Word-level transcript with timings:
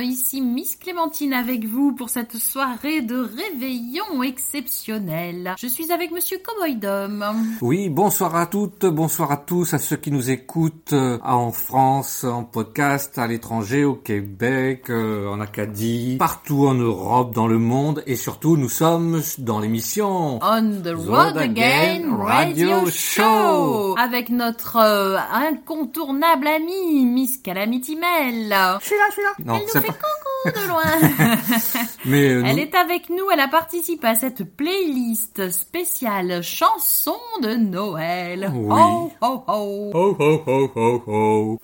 ici 0.00 0.40
Miss 0.68 0.76
Clémentine 0.76 1.32
avec 1.32 1.64
vous 1.64 1.92
pour 1.92 2.10
cette 2.10 2.36
soirée 2.36 3.00
de 3.00 3.16
réveillon 3.16 4.22
exceptionnelle. 4.22 5.54
Je 5.58 5.66
suis 5.66 5.90
avec 5.92 6.10
Monsieur 6.10 6.36
Cowboydom. 6.44 7.24
Oui, 7.62 7.88
bonsoir 7.88 8.36
à 8.36 8.44
toutes, 8.44 8.84
bonsoir 8.84 9.32
à 9.32 9.38
tous, 9.38 9.72
à 9.72 9.78
ceux 9.78 9.96
qui 9.96 10.10
nous 10.10 10.28
écoutent 10.28 10.92
euh, 10.92 11.18
en 11.24 11.52
France, 11.52 12.24
en 12.24 12.44
podcast, 12.44 13.16
à 13.16 13.26
l'étranger, 13.26 13.86
au 13.86 13.94
Québec, 13.94 14.90
euh, 14.90 15.26
en 15.30 15.40
Acadie, 15.40 16.16
partout 16.18 16.66
en 16.66 16.74
Europe, 16.74 17.34
dans 17.34 17.46
le 17.46 17.58
monde, 17.58 18.02
et 18.06 18.16
surtout 18.16 18.58
nous 18.58 18.68
sommes 18.68 19.22
dans 19.38 19.60
l'émission 19.60 20.38
On 20.42 20.82
the 20.82 20.92
Road 20.94 21.38
Again 21.38 22.14
Radio 22.14 22.90
Show 22.90 23.96
avec 23.98 24.28
notre 24.28 24.76
euh, 24.76 25.16
incontournable 25.32 26.46
amie 26.46 27.06
Miss 27.06 27.38
Calamity 27.38 27.96
Mel. 27.96 28.54
Je 28.82 28.84
suis 28.86 28.96
là, 28.96 29.04
je 29.08 29.12
suis 29.14 29.22
là. 29.22 29.30
Non, 29.46 29.54
Elle 29.54 29.62
nous 29.62 29.68
fait 29.80 29.86
pas- 29.86 29.94
coucou 29.94 30.57
de 30.62 30.68
loin. 30.68 30.82
Mais 32.04 32.28
euh, 32.28 32.42
Elle 32.46 32.58
est 32.58 32.74
avec 32.74 33.10
nous, 33.10 33.30
elle 33.32 33.40
a 33.40 33.48
participé 33.48 34.06
à 34.06 34.14
cette 34.14 34.44
playlist 34.56 35.50
spéciale 35.50 36.42
chansons 36.42 37.12
de 37.42 37.54
Noël. 37.54 38.50
Oui. 38.54 39.10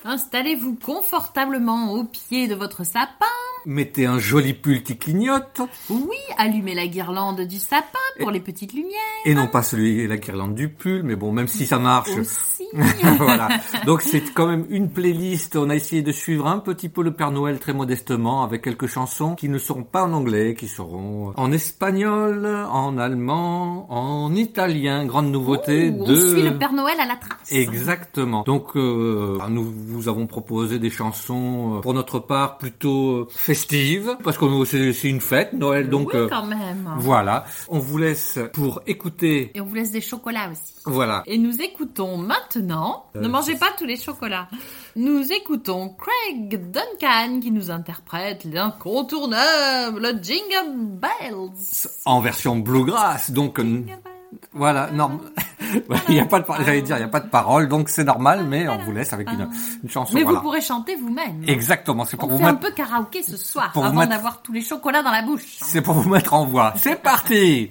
Installez-vous 0.05 0.77
confortablement 0.85 1.93
au 1.93 2.05
pied 2.05 2.49
de 2.49 2.55
votre 2.55 2.85
sapin. 2.85 3.27
Mettez 3.67 4.07
un 4.07 4.19
joli 4.19 4.55
pull 4.55 4.83
qui 4.83 4.97
clignote, 4.97 5.61
Oui, 5.91 6.17
allumez 6.37 6.75
la 6.75 6.87
guirlande 6.87 7.41
du 7.43 7.59
sapin 7.59 7.99
pour 8.21 8.31
les 8.31 8.41
petites 8.41 8.73
lumières 8.73 8.91
et 9.25 9.35
non 9.35 9.47
pas 9.47 9.63
celui 9.63 10.07
la 10.07 10.17
guirlande 10.19 10.55
du 10.55 10.69
pull, 10.69 11.03
mais 11.03 11.17
bon, 11.17 11.33
même 11.33 11.49
si 11.49 11.67
ça 11.67 11.79
marche. 11.79 12.11
aussi. 12.11 12.65
voilà. 13.19 13.49
Donc 13.87 14.03
c'est 14.03 14.21
quand 14.35 14.47
même 14.47 14.67
une 14.69 14.91
playlist. 14.91 15.57
On 15.57 15.71
a 15.71 15.75
essayé 15.75 16.03
de 16.03 16.13
suivre 16.13 16.47
un 16.47 16.59
petit 16.59 16.89
peu 16.89 17.03
le 17.03 17.13
Père 17.13 17.31
Noël 17.31 17.59
très 17.59 17.73
modestement 17.73 18.43
avec 18.45 18.63
quelques 18.63 18.87
chansons 18.87 19.35
qui 19.35 19.49
ne 19.49 19.59
seront 19.59 19.83
pas 19.83 20.05
en 20.05 20.13
anglais, 20.13 20.55
qui 20.55 20.69
seront 20.69 21.33
en 21.37 21.53
espagnol, 21.53 22.47
en 22.71 22.99
allemand, 22.99 23.87
en 23.91 24.35
italien. 24.35 25.07
Grande 25.07 25.31
nouveauté 25.31 25.91
Ouh, 25.91 26.05
de. 26.05 26.15
On 26.15 26.33
suit 26.35 26.43
le 26.43 26.59
Père 26.59 26.73
Noël 26.73 26.97
à 27.01 27.07
la 27.07 27.17
trace. 27.17 27.51
Exactement. 27.51 28.43
Donc 28.43 28.77
euh, 28.77 29.39
nous 29.49 29.65
vous 29.65 30.09
avons 30.09 30.27
proposé 30.27 30.79
des 30.79 30.91
chansons 30.91 31.77
euh, 31.77 31.81
pour 31.81 31.95
notre 31.95 32.19
part 32.19 32.59
plutôt 32.59 33.11
euh, 33.11 33.29
festives 33.55 34.17
parce 34.25 34.37
que 34.39 34.65
c'est 34.65 35.09
une 35.09 35.21
fête 35.21 35.53
Noël 35.53 35.89
donc 35.89 36.09
oui, 36.13 36.21
euh, 36.21 36.29
quand 36.29 36.45
même. 36.45 36.89
voilà. 36.99 37.45
On 37.69 37.79
vous 37.79 37.99
laisse 37.99 38.39
pour 38.53 38.83
écouter. 38.87 39.53
Et 39.55 39.61
on 39.61 39.65
vous 39.67 39.75
laisse 39.75 39.91
des 39.93 40.01
chocolats 40.01 40.51
aussi. 40.51 40.75
Voilà. 40.87 41.23
Et 41.27 41.39
nous 41.39 41.61
écoutons 41.61 42.17
maintenant, 42.17 43.07
Euh, 43.17 43.21
ne 43.21 43.29
mangez 43.29 43.55
pas 43.55 43.71
tous 43.79 43.87
les 43.87 43.97
chocolats, 43.97 44.49
nous 44.97 45.33
écoutons 45.33 45.95
Craig 46.03 46.71
Duncan 46.71 47.41
qui 47.41 47.51
nous 47.51 47.71
interprète 47.71 48.45
l'incontournable 48.45 50.19
Jingle 50.23 50.99
Bells. 51.01 51.89
En 52.05 52.21
version 52.21 52.57
bluegrass. 52.57 53.31
Donc 53.31 53.61
Jingle 53.61 53.87
bells. 53.87 54.14
Voilà, 54.53 54.91
non, 54.91 55.21
il 56.09 56.15
y 56.15 56.21
a 56.21 56.25
pas 56.27 56.41
de, 56.41 56.45
j'allais 56.65 56.83
dire, 56.83 56.97
il 56.97 57.01
y 57.01 57.05
a 57.05 57.09
pas 57.09 57.21
de 57.21 57.29
parole, 57.29 57.69
donc 57.69 57.89
c'est 57.89 58.05
normal, 58.05 58.45
mais 58.49 58.69
on 58.69 58.79
vous 58.79 58.93
laisse 58.93 59.13
avec 59.13 59.31
une, 59.31 59.49
une 59.83 59.89
chanson. 59.91 60.15
Mais 60.15 60.23
voilà. 60.23 60.39
vous 60.39 60.45
pourrez 60.45 60.61
chanter 60.61 60.97
vous-même. 60.97 61.43
Exactement, 61.47 62.05
c'est 62.05 62.17
pour 62.17 62.29
On 62.29 62.33
vous 62.33 62.39
fait 62.39 62.45
un 62.45 62.53
mettre, 62.53 62.61
peu 62.61 62.71
karaoké 62.73 63.23
ce 63.23 63.37
soir, 63.37 63.71
pour 63.73 63.85
avant 63.85 64.01
mettre- 64.01 64.11
d'avoir 64.11 64.43
tous 64.43 64.53
les 64.53 64.63
chocolats 64.63 65.03
dans 65.03 65.13
la 65.13 65.23
bouche. 65.23 65.57
c'est 65.61 65.83
pour 65.83 65.95
vous 65.95 66.09
mettre 66.09 66.35
en 66.35 66.47
voix. 66.47 66.75
C'est 66.77 67.01
parti. 67.01 67.71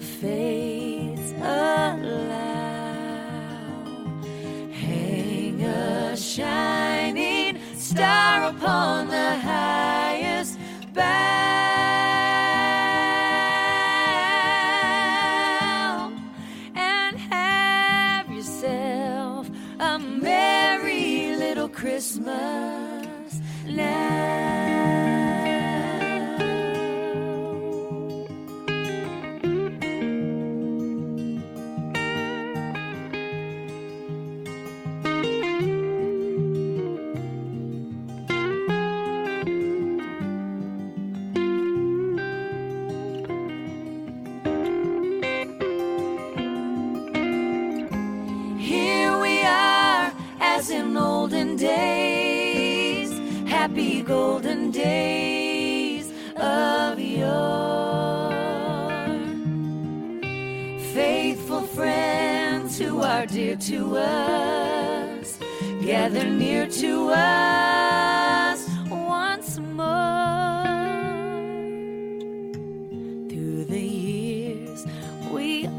If 0.00 0.49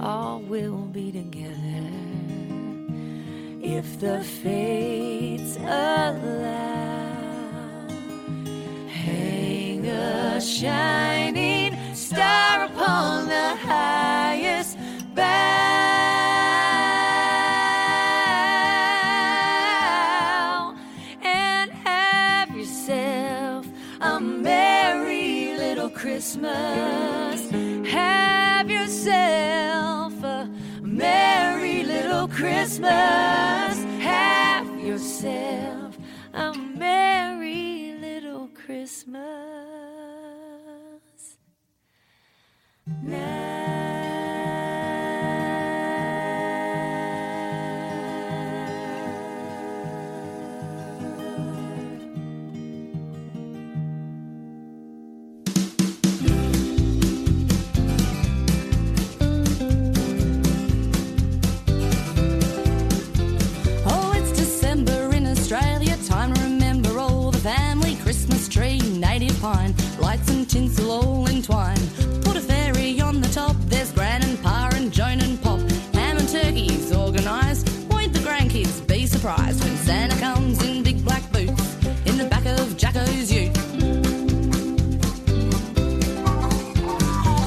all 0.01 0.39
will 0.39 0.86
be 0.92 1.12
together 1.12 1.88
if 3.62 4.00
the 4.00 4.24
fates 4.24 5.58
allow. 5.58 6.17
Hang 8.88 9.86
a 9.86 10.41
shining 10.41 11.40
Christmas. 32.62 33.71
Grandkids 79.22 79.62
be 79.62 79.62
surprised 79.62 79.63
when 79.63 79.78
Santa 79.78 80.16
comes 80.20 80.63
in 80.63 80.84
big 80.84 81.04
black 81.04 81.32
boots 81.32 81.75
in 82.06 82.18
the 82.18 82.28
back 82.30 82.46
of 82.46 82.78
Jacko's 82.78 83.32
ute? 83.32 83.51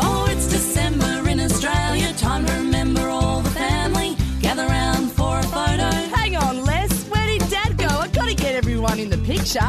Oh, 0.00 0.26
it's 0.31 0.49
December 0.49 1.28
in 1.28 1.40
Australia. 1.40 2.12
Time 2.14 2.47
to 2.47 2.52
remember 2.54 3.09
all 3.09 3.40
the 3.40 3.50
family. 3.50 4.16
Gather 4.40 4.66
round 4.66 5.11
for 5.12 5.38
a 5.38 5.43
photo. 5.43 5.90
Hang 6.16 6.37
on, 6.37 6.64
Les. 6.64 7.09
Where 7.09 7.26
did 7.26 7.49
Dad 7.50 7.76
go? 7.76 7.87
I've 7.87 8.12
gotta 8.12 8.35
get 8.35 8.54
everyone 8.54 8.99
in 8.99 9.11
the 9.11 9.19
picture. 9.19 9.61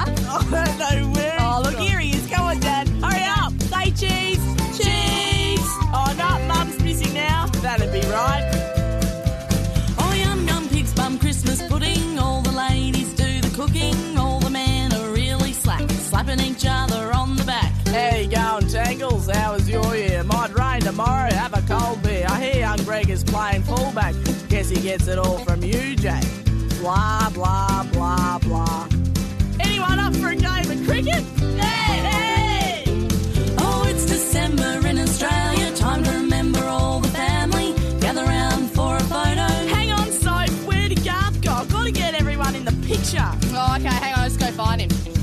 tomorrow. 20.95 21.33
Have 21.33 21.53
a 21.53 21.61
cold 21.67 22.01
beer. 22.03 22.25
I 22.29 22.41
hear 22.41 22.59
young 22.61 22.77
Greg 22.85 23.09
is 23.09 23.23
playing 23.23 23.63
fullback. 23.63 24.15
Guess 24.47 24.69
he 24.69 24.81
gets 24.81 25.07
it 25.07 25.17
all 25.17 25.39
from 25.39 25.61
you, 25.61 25.95
Jay. 25.95 26.21
Blah, 26.79 27.29
blah, 27.33 27.83
blah, 27.91 28.39
blah. 28.39 28.87
Anyone 29.59 29.99
up 29.99 30.15
for 30.15 30.29
a 30.29 30.35
game 30.35 30.71
of 30.71 30.87
cricket? 30.87 31.23
Hey, 31.59 31.97
hey! 32.09 32.83
Oh, 33.57 33.85
it's 33.89 34.05
December 34.05 34.87
in 34.87 34.97
Australia. 34.99 35.75
Time 35.75 36.03
to 36.03 36.11
remember 36.11 36.63
all 36.63 37.01
the 37.01 37.09
family. 37.09 37.73
Gather 37.99 38.23
round 38.23 38.71
for 38.71 38.95
a 38.95 39.03
photo. 39.03 39.47
Hang 39.75 39.91
on, 39.91 40.09
Soap. 40.11 40.49
Where 40.65 40.87
did 40.87 41.03
Garth 41.03 41.41
go? 41.41 41.51
I've 41.51 41.69
got 41.69 41.85
to 41.85 41.91
get 41.91 42.15
everyone 42.15 42.55
in 42.55 42.63
the 42.63 42.75
picture. 42.87 43.29
Oh, 43.53 43.75
okay, 43.77 43.89
hang 43.89 44.13
on, 44.13 44.21
let's 44.21 44.37
go 44.37 44.47
find 44.51 44.79
him. 44.79 45.14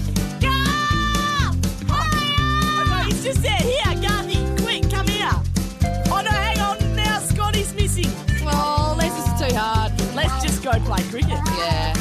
play 10.83 11.03
cricket. 11.05 11.39
Yeah. 11.57 11.93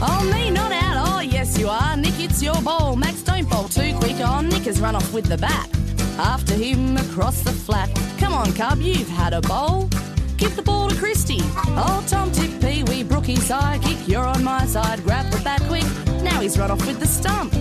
Oh, 0.00 0.30
me, 0.32 0.50
not 0.50 0.70
out. 0.72 1.08
Oh, 1.08 1.20
yes, 1.20 1.58
you 1.58 1.68
are. 1.68 1.96
Nick, 1.96 2.18
it's 2.20 2.42
your 2.42 2.60
ball. 2.62 2.96
Max, 2.96 3.22
don't 3.22 3.48
bowl 3.48 3.64
too 3.64 3.96
quick. 3.98 4.16
Oh, 4.20 4.40
Nick 4.40 4.64
has 4.64 4.80
run 4.80 4.94
off 4.94 5.12
with 5.12 5.26
the 5.26 5.38
bat. 5.38 5.68
After 6.18 6.54
him, 6.54 6.96
across 6.96 7.42
the 7.42 7.50
flat. 7.52 7.90
Come 8.18 8.32
on, 8.32 8.52
Cub, 8.52 8.80
you've 8.80 9.08
had 9.08 9.32
a 9.32 9.40
bowl. 9.40 9.88
Give 10.36 10.54
the 10.54 10.62
ball 10.62 10.88
to 10.88 10.96
Christie. 10.96 11.42
Oh, 11.76 12.04
Tom, 12.06 12.30
Tip, 12.30 12.60
Pee 12.60 12.84
Wee, 12.84 13.02
Brookie, 13.02 13.36
sidekick. 13.36 14.06
You're 14.06 14.24
on 14.24 14.44
my 14.44 14.66
side. 14.66 15.02
Grab 15.02 15.30
the 15.32 15.40
bat 15.40 15.60
quick. 15.62 15.84
Now 16.22 16.40
he's 16.40 16.56
run 16.58 16.70
off 16.70 16.86
with 16.86 17.00
the 17.00 17.06
stump. 17.06 17.52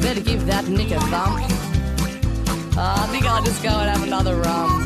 Better 0.00 0.20
give 0.20 0.46
that 0.46 0.68
Nick 0.68 0.92
a 0.92 1.00
thump. 1.00 1.40
Oh, 2.76 2.94
I 3.02 3.06
think 3.10 3.24
I'll 3.26 3.42
just 3.42 3.62
go 3.62 3.70
and 3.70 3.90
have 3.90 4.02
another 4.06 4.36
rum. 4.36 4.83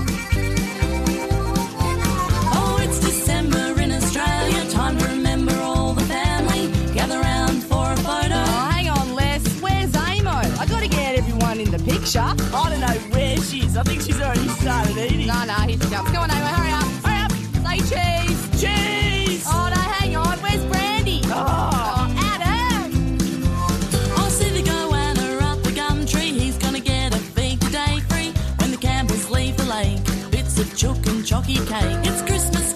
picture. 12.09 12.21
I 12.21 12.71
don't 12.71 12.81
know 12.81 13.17
where 13.17 13.37
she 13.39 13.65
is. 13.65 13.77
I 13.77 13.83
think 13.83 14.03
she's 14.03 14.21
already 14.21 14.49
started 14.49 14.97
eating. 14.97 15.27
No, 15.27 15.45
no, 15.45 15.55
here 15.55 15.79
she 15.81 15.91
comes. 15.91 16.11
Come 16.11 16.25
on, 16.25 16.31
Ava, 16.31 16.47
hurry 16.47 16.73
up. 16.73 16.85
Hurry 17.05 17.23
up. 17.23 17.33
Say 17.65 17.79
cheese. 17.91 18.61
Cheese! 18.61 19.45
Oh, 19.47 19.71
no, 19.75 19.81
hang 19.81 20.17
on. 20.17 20.39
Where's 20.39 20.65
Brandy? 20.67 21.21
Ah. 21.27 21.71
Oh. 21.73 21.89
Chook 30.79 31.09
and 31.09 31.27
chalky 31.27 31.57
cake. 31.57 32.07
It's 32.07 32.23
Christmas 32.23 32.68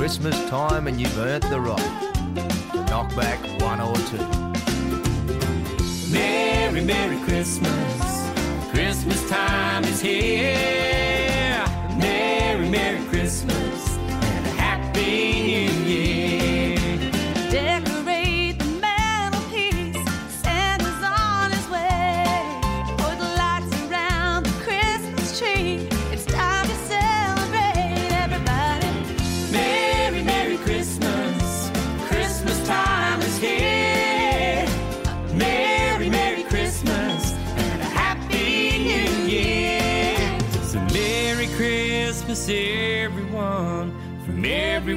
Christmas 0.00 0.48
time 0.48 0.86
and 0.86 0.98
you've 0.98 1.18
earned 1.18 1.42
the 1.42 1.60
right 1.60 2.14
to 2.72 2.84
knock 2.86 3.14
back 3.14 3.38
one 3.60 3.82
or 3.82 3.94
two. 4.08 4.16
Merry, 6.10 6.82
Merry 6.82 7.18
Christmas. 7.24 8.30
Christmas 8.70 9.28
time 9.28 9.84
is 9.84 10.00
here. 10.00 11.62
Merry, 11.98 12.66
Merry 12.70 13.04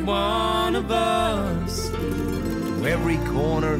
one 0.05 0.75
of 0.75 0.91
us 0.91 1.89
to 1.89 2.85
every 2.87 3.17
corner 3.31 3.75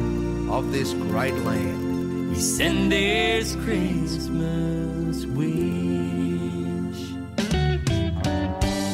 of 0.50 0.72
this 0.72 0.92
great 0.94 1.34
land. 1.34 2.30
We 2.30 2.36
send 2.36 2.90
this 2.90 3.54
Christmas 3.56 5.26
wish. 5.26 7.12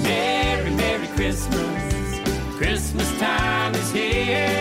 Merry, 0.03 0.71
Merry 0.71 1.07
Christmas. 1.09 2.21
Christmas 2.59 3.19
time 3.19 3.75
is 3.75 3.93
here. 3.93 4.60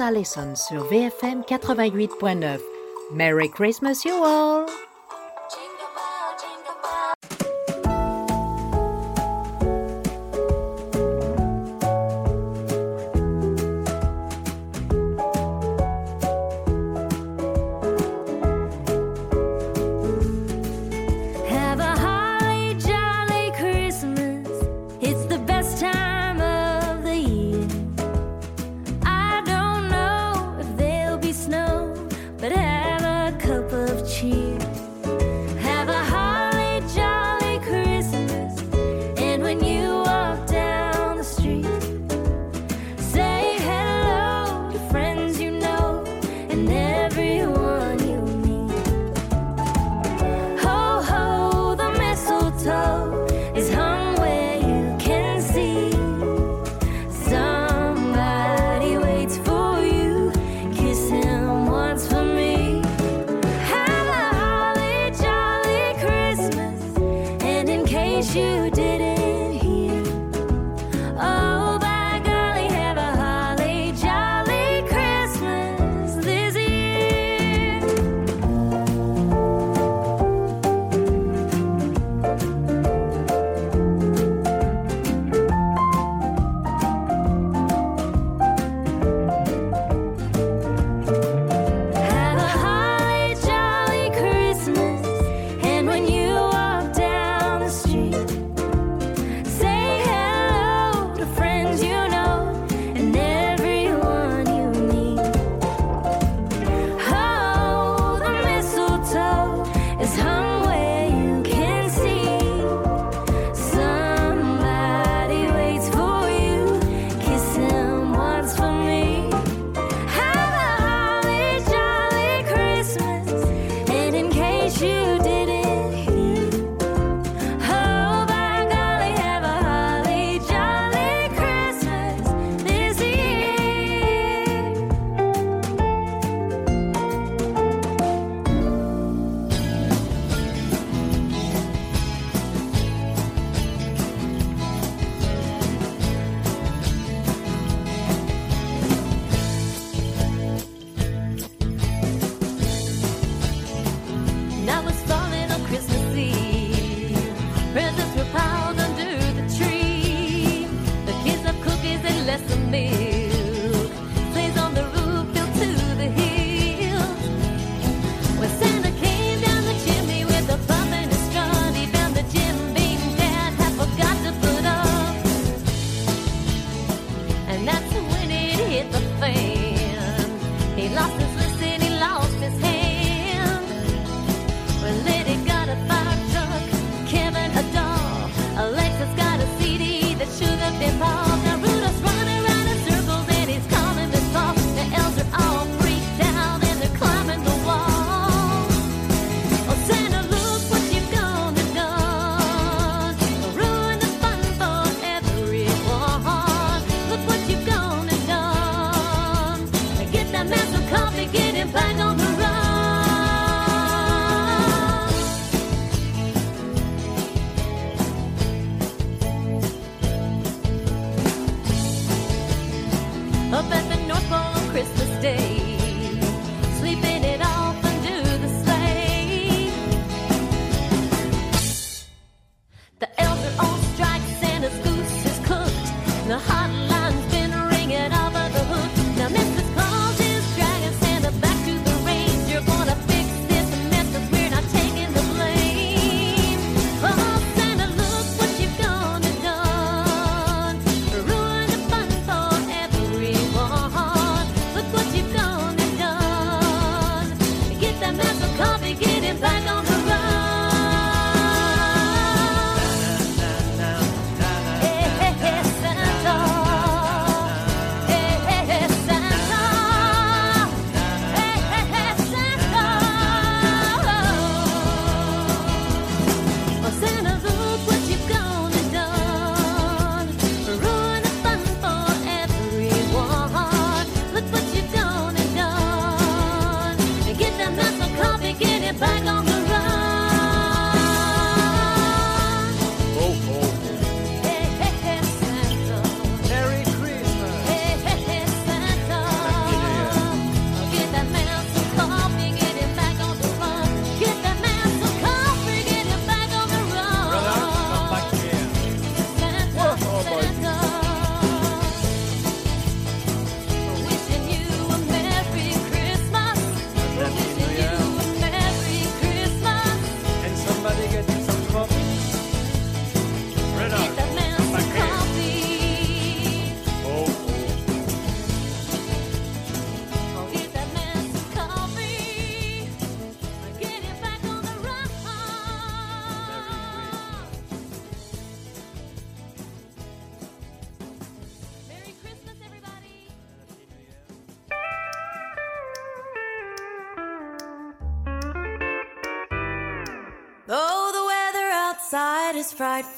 Allison 0.00 0.54
sur 0.54 0.84
VFM 0.84 1.42
88.9. 1.42 2.60
Merry 3.12 3.48
Christmas, 3.48 4.04
you 4.04 4.14
all! 4.24 4.87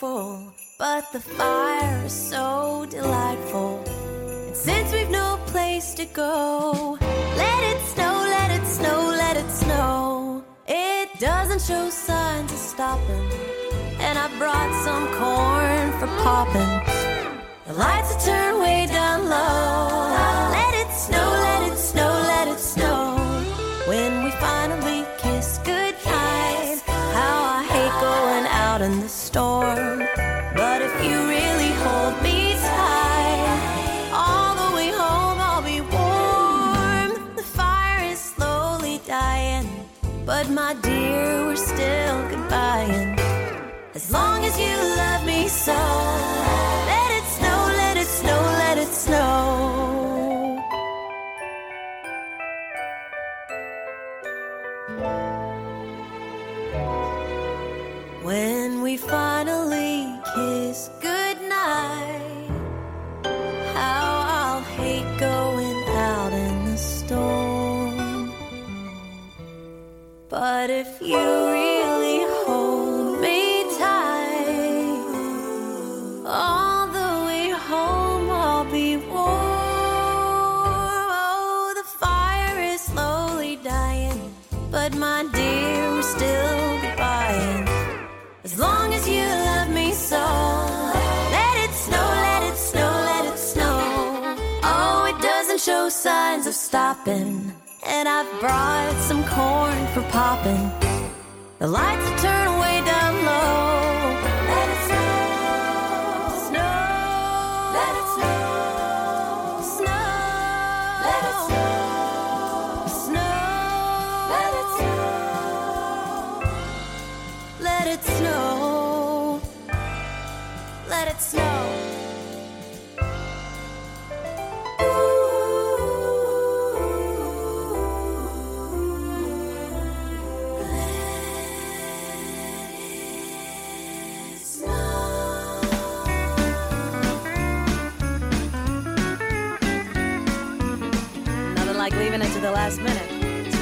But 0.01 1.13
the 1.13 1.21
fire 1.21 2.05
is 2.07 2.13
so 2.13 2.87
delightful. 2.89 3.85
And 4.47 4.57
since 4.57 4.93
we've 4.93 5.11
no 5.11 5.39
place 5.47 5.93
to 5.95 6.07
go, 6.07 6.97
let 7.37 7.63
it 7.73 7.81
snow, 7.93 8.25
let 8.37 8.51
it 8.51 8.67
snow, 8.67 9.09
let 9.09 9.37
it 9.37 9.51
snow. 9.51 10.43
It 10.67 11.09
doesn't 11.19 11.61
show 11.61 11.91
signs 11.91 12.51
of 12.51 12.59
stopping, 12.59 13.31
and 14.01 14.19
I 14.19 14.29
brought 14.39 14.73
some 14.85 15.07
corn 15.19 15.93
for 15.99 16.07
popping. 16.23 16.73
The 17.67 17.75
lights 17.75 18.15
are 18.15 18.21
turned 18.27 18.61
way 18.61 18.87
down 18.87 19.29
low. 19.29 19.70
But 70.61 70.69
if 70.69 71.01
you 71.01 71.17
really 71.17 72.21
hold 72.45 73.19
me 73.23 73.65
tight, 73.79 75.01
all 76.27 76.87
the 76.99 77.13
way 77.27 77.49
home 77.49 78.29
I'll 78.31 78.71
be 78.71 78.99
warm. 78.99 79.39
Oh, 81.25 81.73
the 81.81 81.87
fire 82.03 82.59
is 82.61 82.83
slowly 82.83 83.57
dying, 83.65 84.35
but 84.71 84.95
my 84.97 85.25
dear, 85.33 85.93
we're 85.95 86.03
still 86.03 86.79
goodbying. 86.83 87.67
As 88.45 88.59
long 88.59 88.93
as 88.93 89.09
you 89.09 89.25
love 89.25 89.71
me 89.71 89.93
so, 89.93 90.25
let 91.37 91.57
it 91.65 91.73
snow, 91.73 92.07
let 92.27 92.43
it 92.51 92.59
snow, 92.59 92.91
let 93.11 93.25
it 93.33 93.39
snow. 93.39 93.79
Oh, 94.63 95.07
it 95.09 95.19
doesn't 95.23 95.61
show 95.63 95.89
signs 95.89 96.47
of 96.47 96.53
stopping. 96.53 97.40
I've 98.13 98.41
brought 98.41 98.97
some 99.09 99.23
corn 99.23 99.87
for 99.95 100.03
popping. 100.11 100.71
The 101.61 101.69
lights 101.69 102.05
are 102.11 102.19
turned 102.19 102.50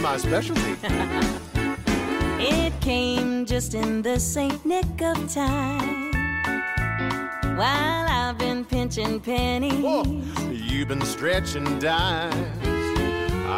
my 0.09 0.17
specialty. 0.17 0.75
It 2.41 2.73
came 2.81 3.45
just 3.45 3.75
in 3.75 4.01
the 4.01 4.19
Saint 4.19 4.65
nick 4.65 5.03
of 5.03 5.19
time. 5.35 6.13
While 7.59 8.07
I've 8.09 8.39
been 8.39 8.65
pinching 8.65 9.21
pennies. 9.21 9.85
Whoa, 9.85 10.05
you've 10.51 10.89
been 10.89 11.05
stretching 11.05 11.79
dimes. 11.79 12.59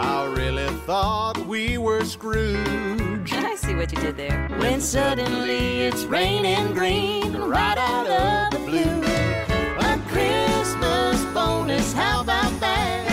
I 0.09 0.33
really 0.37 0.69
thought 0.87 1.37
we 1.47 1.79
were 1.79 2.05
screwed. 2.05 3.31
I 3.33 3.55
see 3.55 3.75
what 3.77 3.93
you 3.93 4.01
did 4.01 4.17
there. 4.17 4.49
When 4.59 4.81
suddenly 4.81 5.83
it's 5.83 6.05
raining 6.05 6.73
green 6.73 7.37
right 7.37 7.79
out 7.79 8.07
of 8.09 8.53
the 8.55 8.61
blue. 8.67 9.03
A 9.89 9.93
Christmas 10.09 11.23
bonus, 11.33 11.93
how 11.93 12.23
about 12.23 12.59
that? 12.61 13.10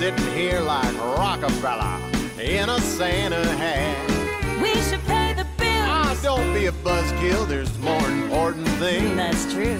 Sitting 0.00 0.32
here 0.32 0.60
like 0.60 0.96
Rockefeller 0.96 2.00
in 2.40 2.70
a 2.70 2.80
Santa 2.80 3.44
hat. 3.58 4.62
We 4.62 4.72
should 4.80 5.04
pay 5.04 5.34
the 5.34 5.44
bill. 5.58 5.68
Ah, 5.68 6.18
don't 6.22 6.54
be 6.54 6.64
a 6.64 6.72
buzzkill, 6.72 7.46
there's 7.46 7.78
more 7.80 8.08
important 8.08 8.66
things. 8.80 9.14
That's 9.14 9.52
true. 9.52 9.78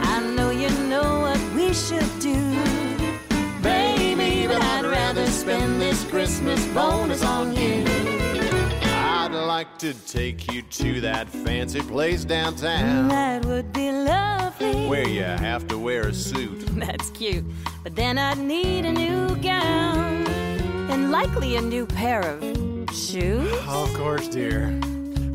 I 0.00 0.20
know 0.36 0.50
you 0.50 0.70
know 0.88 1.22
what 1.22 1.40
we 1.56 1.74
should 1.74 2.08
do. 2.20 2.38
Baby, 3.60 4.46
but 4.46 4.62
I'd 4.62 4.84
rather 4.84 5.26
spend 5.26 5.80
this 5.80 6.04
Christmas 6.04 6.64
bonus 6.68 7.24
on 7.24 7.56
you. 7.56 7.82
I'd 9.34 9.46
like 9.46 9.78
to 9.78 9.94
take 10.06 10.52
you 10.52 10.60
to 10.60 11.00
that 11.00 11.26
fancy 11.26 11.80
place 11.80 12.22
downtown 12.22 13.08
That 13.08 13.46
would 13.46 13.72
be 13.72 13.90
lovely. 13.90 14.86
where 14.88 15.08
you 15.08 15.22
have 15.22 15.66
to 15.68 15.78
wear 15.78 16.08
a 16.08 16.12
suit. 16.12 16.66
That's 16.78 17.08
cute. 17.12 17.42
But 17.82 17.96
then 17.96 18.18
I'd 18.18 18.36
need 18.36 18.84
a 18.84 18.92
new 18.92 19.34
gown 19.36 20.26
and 20.90 21.10
likely 21.10 21.56
a 21.56 21.62
new 21.62 21.86
pair 21.86 22.20
of 22.20 22.40
shoes. 22.94 23.50
Oh, 23.66 23.84
of 23.88 23.94
course, 23.94 24.28
dear. 24.28 24.78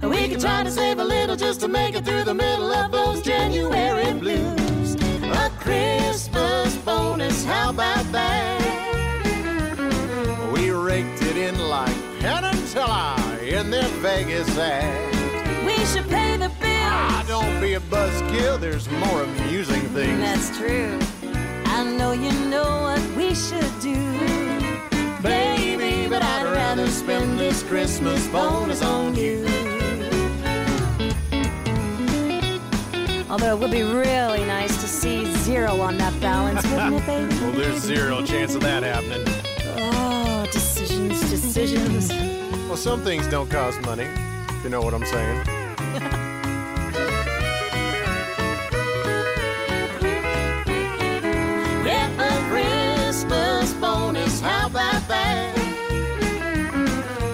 We 0.04 0.28
could 0.30 0.42
try 0.42 0.62
to 0.64 0.70
save 0.70 1.00
a 1.00 1.04
little 1.04 1.36
just 1.36 1.60
to 1.62 1.68
make 1.68 1.96
it 1.96 2.06
through 2.06 2.24
the 2.26 2.36
middle 2.36 2.72
of 2.72 2.92
those 2.92 3.24
January 3.24 4.14
blues. 4.14 4.94
A 5.24 5.50
Christmas 5.60 6.78
bonus, 6.78 7.44
how 7.46 7.72
about 7.72 8.06
that? 8.12 8.62
We 10.54 10.70
raked 10.70 11.24
it 11.24 11.36
in 11.36 11.58
like 11.68 11.96
Teller 12.20 12.54
in 13.48 13.72
their 13.72 13.88
Vegas 14.02 14.58
ad. 14.58 15.66
We 15.66 15.76
should 15.86 16.10
pay 16.10 16.36
the 16.36 16.50
bill. 16.60 16.68
Ah, 16.70 17.24
don't 17.28 17.62
be 17.62 17.76
a 17.76 17.80
buzzkill, 17.80 18.60
there's 18.60 18.90
more 18.90 19.24
amusing 19.24 19.82
things. 19.94 20.20
That's 20.20 20.58
true. 20.58 21.00
I 21.66 21.84
know 21.98 22.12
you 22.12 22.32
know 22.50 22.82
what 22.82 23.02
we 23.16 23.34
should 23.34 23.80
do. 23.80 23.96
Baby, 25.22 26.10
but 26.10 26.22
I'd 26.22 26.52
rather 26.52 26.88
spend 26.88 27.40
this 27.40 27.64
Christmas 27.64 28.28
bonus 28.28 28.84
on 28.84 29.16
you. 29.16 29.46
Although 33.30 33.56
it 33.56 33.60
would 33.60 33.72
be 33.72 33.84
really 33.84 34.44
nice 34.46 34.82
to 34.82 34.88
see 34.88 35.26
zero 35.44 35.80
on 35.80 35.98
that 35.98 36.20
balance, 36.20 36.64
wouldn't 36.68 36.96
it, 36.96 37.06
baby? 37.06 37.36
Well, 37.42 37.52
there's 37.54 37.80
zero 37.80 38.24
chance 38.26 38.56
of 38.56 38.62
that 38.62 38.84
happening. 38.84 39.26
Oh, 39.78 40.48
decisions, 40.52 41.30
decisions. 41.30 42.47
Well, 42.78 42.84
some 42.84 43.02
things 43.02 43.26
don't 43.26 43.50
cost 43.50 43.82
money, 43.82 44.04
if 44.04 44.64
you 44.64 44.70
know 44.70 44.82
what 44.82 44.94
I'm 44.94 45.04
saying. 45.04 45.44
Get 51.84 52.18
the 52.20 52.30
Christmas 52.52 53.74
bonus. 53.74 54.40
How 54.42 54.68
about 54.68 55.08
that? 55.08 55.56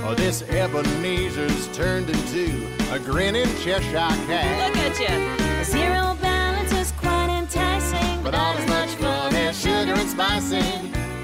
Oh, 0.06 0.14
this 0.16 0.44
Ebenezer's 0.44 1.68
turned 1.76 2.10
into 2.10 2.66
a 2.94 3.00
grinning 3.00 3.54
Cheshire 3.58 3.92
cat. 3.92 4.74
Look 4.74 4.78
at 4.78 4.98
you. 4.98 5.66
Zero 5.66 6.18
balance 6.22 6.72
is 6.72 6.94
quite 6.94 7.38
enticing. 7.38 8.24
But 8.24 8.34
all 8.34 8.54
as 8.54 8.70
much 8.70 8.92
fun 8.92 9.36
as 9.36 9.62
sugar 9.62 9.92
and 9.92 10.10
spicy. 10.10 10.64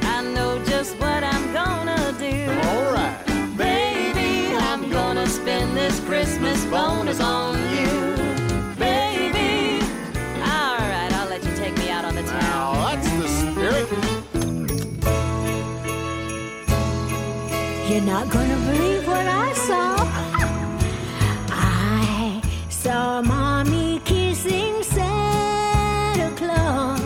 I 0.01 0.21
know 0.21 0.61
just 0.65 0.97
what 0.99 1.23
I'm 1.23 1.53
gonna 1.53 2.08
this 5.79 5.99
Christmas 6.01 6.65
bonus 6.65 7.21
on 7.21 7.55
you, 7.77 7.91
baby. 8.75 9.79
All 10.53 10.77
right, 10.93 11.11
I'll 11.17 11.29
let 11.29 11.41
you 11.45 11.53
take 11.55 11.75
me 11.77 11.89
out 11.89 12.03
on 12.03 12.15
the 12.15 12.23
town. 12.23 12.41
Now 12.41 12.73
that's 12.89 13.09
the 13.21 13.27
spirit. 13.39 13.87
You're 17.89 18.07
not 18.15 18.29
gonna 18.29 18.59
believe 18.69 19.07
what 19.07 19.25
I 19.45 19.53
saw. 19.53 19.95
I 21.49 22.41
saw 22.69 23.21
mommy 23.21 24.01
kissing 24.03 24.83
Santa 24.83 26.29
Claus 26.35 27.01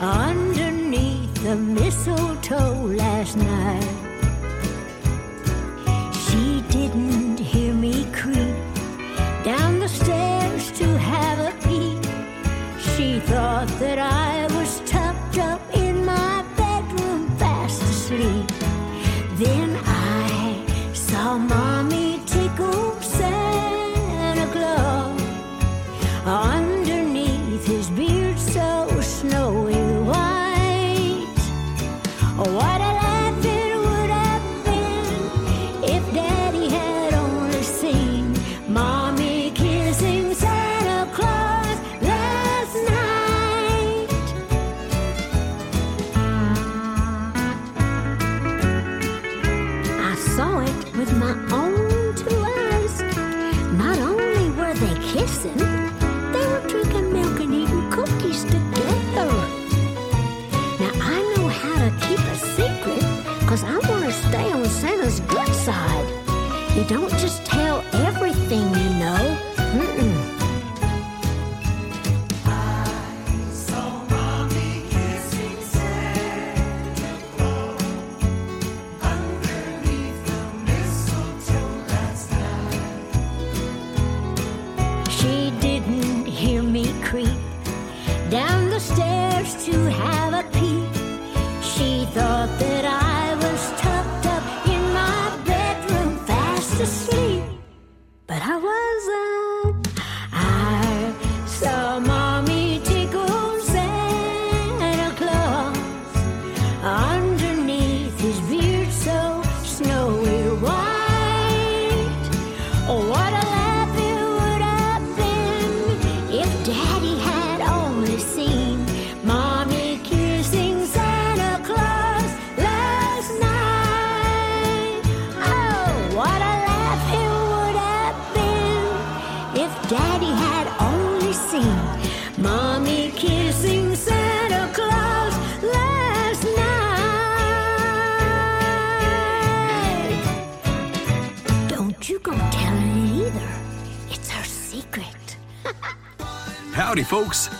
underneath 0.00 1.34
the 1.42 1.56
mistletoe 1.56 2.74
last 3.02 3.36
night. 3.38 4.01
thought 13.32 13.66
that 13.78 13.98
I 13.98 14.31
don't 66.92 67.10
just 67.12 67.41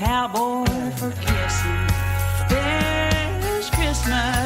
cowboy 0.00 0.64
for 0.96 1.10
kissing. 1.20 1.86
There's 2.48 3.68
Christmas. 3.68 4.39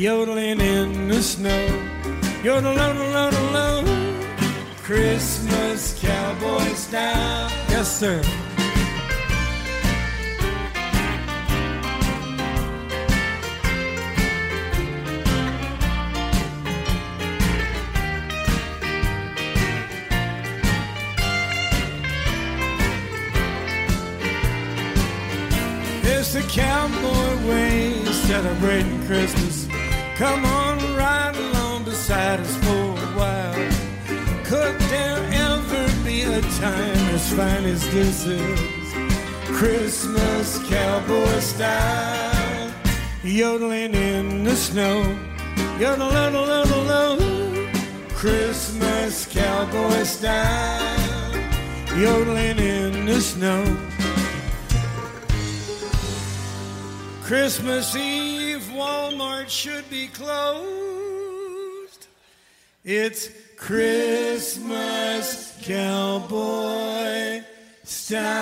yodeling 0.00 0.62
in 0.62 1.08
the 1.08 1.22
snow. 1.22 1.66
Yodel, 2.42 2.74
yodel, 2.74 3.10
yodel. 3.10 3.84
Christmas 4.82 6.00
cowboy 6.00 6.72
style. 6.72 7.50
Yes, 7.68 7.98
sir. 8.00 8.22
It's 26.02 26.32
the 26.32 26.42
cowboy 26.48 27.48
way 27.48 28.04
celebrating 28.04 29.04
Christmas 29.06 29.69
Come 30.20 30.44
on, 30.44 30.76
ride 30.96 31.34
along 31.34 31.84
beside 31.84 32.40
us 32.40 32.54
for 32.58 32.68
a 32.68 33.10
while. 33.16 33.54
Could 34.44 34.78
there 34.92 35.22
ever 35.32 36.04
be 36.04 36.24
a 36.24 36.42
time 36.60 37.14
as 37.16 37.32
fine 37.32 37.64
as 37.64 37.90
this 37.90 38.26
is? 38.26 38.60
Christmas 39.46 40.58
cowboy 40.68 41.38
style, 41.40 42.70
yodeling 43.24 43.94
in 43.94 44.44
the 44.44 44.54
snow. 44.56 45.00
Yodel, 45.78 46.12
yodel, 46.12 46.66
yodel. 46.66 47.70
Christmas 48.10 49.24
cowboy 49.24 50.02
style, 50.02 51.34
yodeling 51.96 52.58
in 52.58 53.06
the 53.06 53.22
snow. 53.22 53.64
Christmas 57.22 57.96
Eve, 57.96 58.39
Walmart 58.80 59.48
should 59.50 59.88
be 59.90 60.06
closed. 60.08 62.06
It's 62.82 63.28
Christmas 63.56 65.28
cowboy 65.62 67.42
style. 67.84 68.40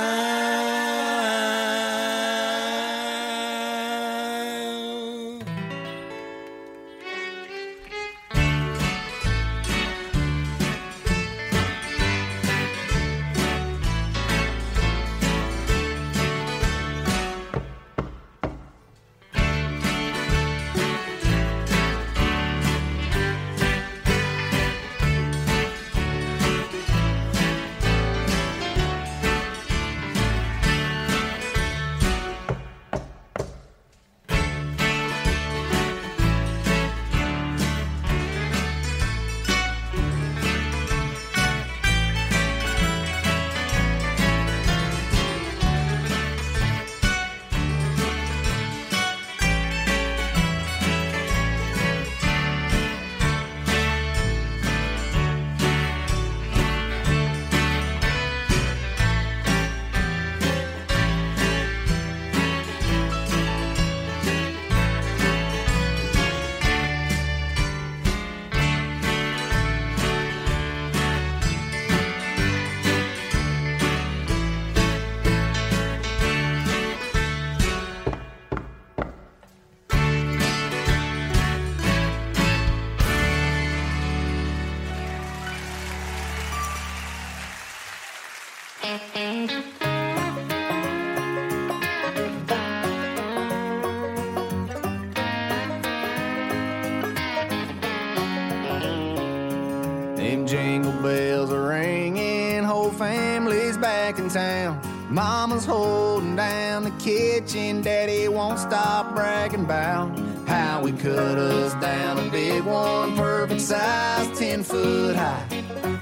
Them 100.18 100.48
jingle 100.48 100.90
bells 101.00 101.52
are 101.52 101.68
ringing, 101.68 102.64
whole 102.64 102.90
family's 102.90 103.78
back 103.78 104.18
in 104.18 104.28
town. 104.28 104.80
Mama's 105.08 105.64
holding 105.64 106.34
down 106.34 106.82
the 106.82 106.90
kitchen, 106.98 107.82
Daddy 107.82 108.26
won't 108.26 108.58
stop 108.58 109.14
bragging 109.14 109.64
about 109.64 110.18
how 110.48 110.82
we 110.82 110.90
cut 110.90 111.38
us 111.38 111.72
down 111.74 112.18
a 112.18 112.28
big 112.30 112.64
one, 112.64 113.14
perfect 113.14 113.60
size, 113.60 114.36
10 114.36 114.64
foot 114.64 115.14
high. 115.14 115.46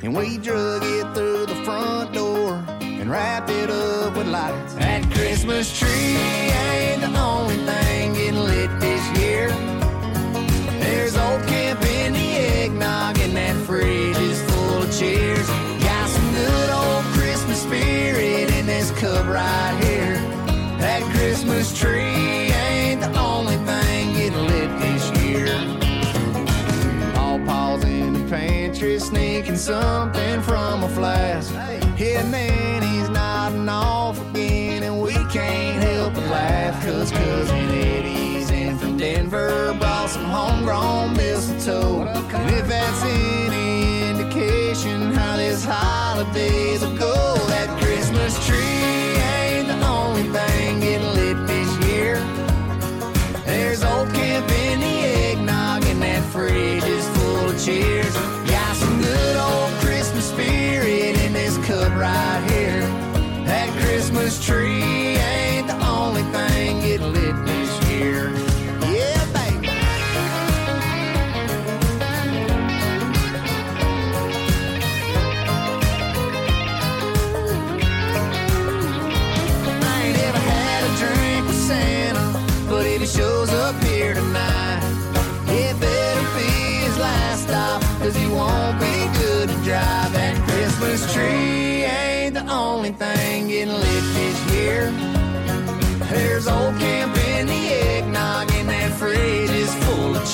And 0.03 0.17
we 0.17 0.39
drug 0.39 0.83
it 0.83 1.15
through 1.15 1.45
the 1.45 1.63
front 1.67 2.15
door 2.15 2.55
and 2.81 3.11
wrapped 3.11 3.51
it 3.51 3.69
up 3.69 4.17
with 4.17 4.29
lights. 4.29 4.73
That 4.77 5.05
Christmas 5.13 5.79
tree 5.79 5.91
ain't 5.91 7.03
the 7.03 7.21
only 7.21 7.57
thing 7.57 8.15
getting 8.15 8.41
lit 8.41 8.81
this 8.81 9.19
year. 9.19 9.26
Cheers. 14.99 15.47
Got 15.83 16.09
some 16.09 16.33
good 16.33 16.71
old 16.71 17.05
Christmas 17.13 17.61
spirit 17.61 18.51
in 18.51 18.65
this 18.65 18.91
cup 18.93 19.27
right 19.27 19.79
here. 19.85 20.15
That 20.79 21.03
Christmas 21.15 21.79
tree 21.79 22.01
ain't 22.01 23.03
the 23.03 23.19
only 23.19 23.57
thing 23.57 24.15
getting 24.15 24.47
lit 24.47 24.71
this 24.81 25.05
year. 25.21 25.49
All 27.19 27.39
Paul's 27.45 27.85
in 27.85 28.15
the 28.15 28.31
pantry, 28.31 28.99
sneaking 28.99 29.57
something 29.57 30.41
from 30.41 30.85
a 30.85 30.89
flask. 30.89 31.53
And 31.53 32.33
then 32.33 32.83
he's 32.83 33.11
nodding 33.11 33.69
off 33.69 34.19
again, 34.31 34.83
and 34.83 35.03
we 35.03 35.13
can't 35.31 35.83
help 35.83 36.15
but 36.15 36.25
laugh, 36.31 36.83
cause 36.85 37.11
Cousin 37.11 37.57
Eddie's 37.57 38.51
in 38.51 38.79
from 38.79 38.97
Denver, 38.97 39.75
brought 39.79 40.09
some 40.09 40.25
homegrown 40.25 41.15
mistletoe. 41.15 42.03
And 42.03 42.55
if 42.55 42.67
that's 42.69 43.03
any 43.03 43.66
indication 45.57 45.71
holidays 45.71 46.83
will 46.83 46.97
go, 46.97 47.37
that 47.49 47.69
Christmas 47.81 48.47
tree 48.47 48.59
ain't 48.59 49.69
the 49.69 49.87
only 49.87 50.23
thing 50.25 50.81
getting 50.81 51.13
lit 51.15 51.47
this 51.47 51.89
year. 51.89 52.17
There's 53.45 53.83
old 53.83 54.13
camp 54.13 54.51
in 54.51 54.81
the 54.81 54.87
eggnog, 54.87 55.85
and 55.85 56.03
that 56.03 56.23
fridge 56.33 56.85
is 56.85 57.07
full 57.17 57.51
of 57.51 57.65
cheers. 57.65 58.15
Got 58.49 58.77
some 58.77 59.01
good 59.01 59.37
old 59.37 59.71
Christmas 59.81 60.29
spirit 60.29 61.17
in 61.25 61.33
this 61.33 61.57
cup 61.67 61.93
right 61.97 62.51
here. 62.51 62.83
That 63.45 63.71
Christmas 63.81 64.45
tree 64.45 64.76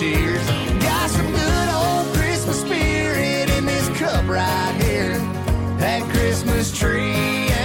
cheers. 0.02 0.46
Got 0.82 1.10
some 1.10 1.30
good 1.30 1.68
old 1.70 2.06
Christmas 2.16 2.60
spirit 2.60 3.48
in 3.50 3.66
this 3.66 3.88
cup 4.00 4.26
right 4.28 4.74
here. 4.82 5.16
That 5.78 6.02
Christmas 6.10 6.76
tree 6.76 7.12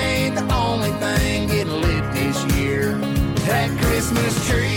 ain't 0.04 0.36
the 0.36 0.54
only 0.54 0.92
thing 1.04 1.48
getting 1.48 1.82
lit 1.82 2.06
this 2.14 2.38
year. 2.56 2.94
That 3.50 3.70
Christmas 3.82 4.34
tree 4.48 4.77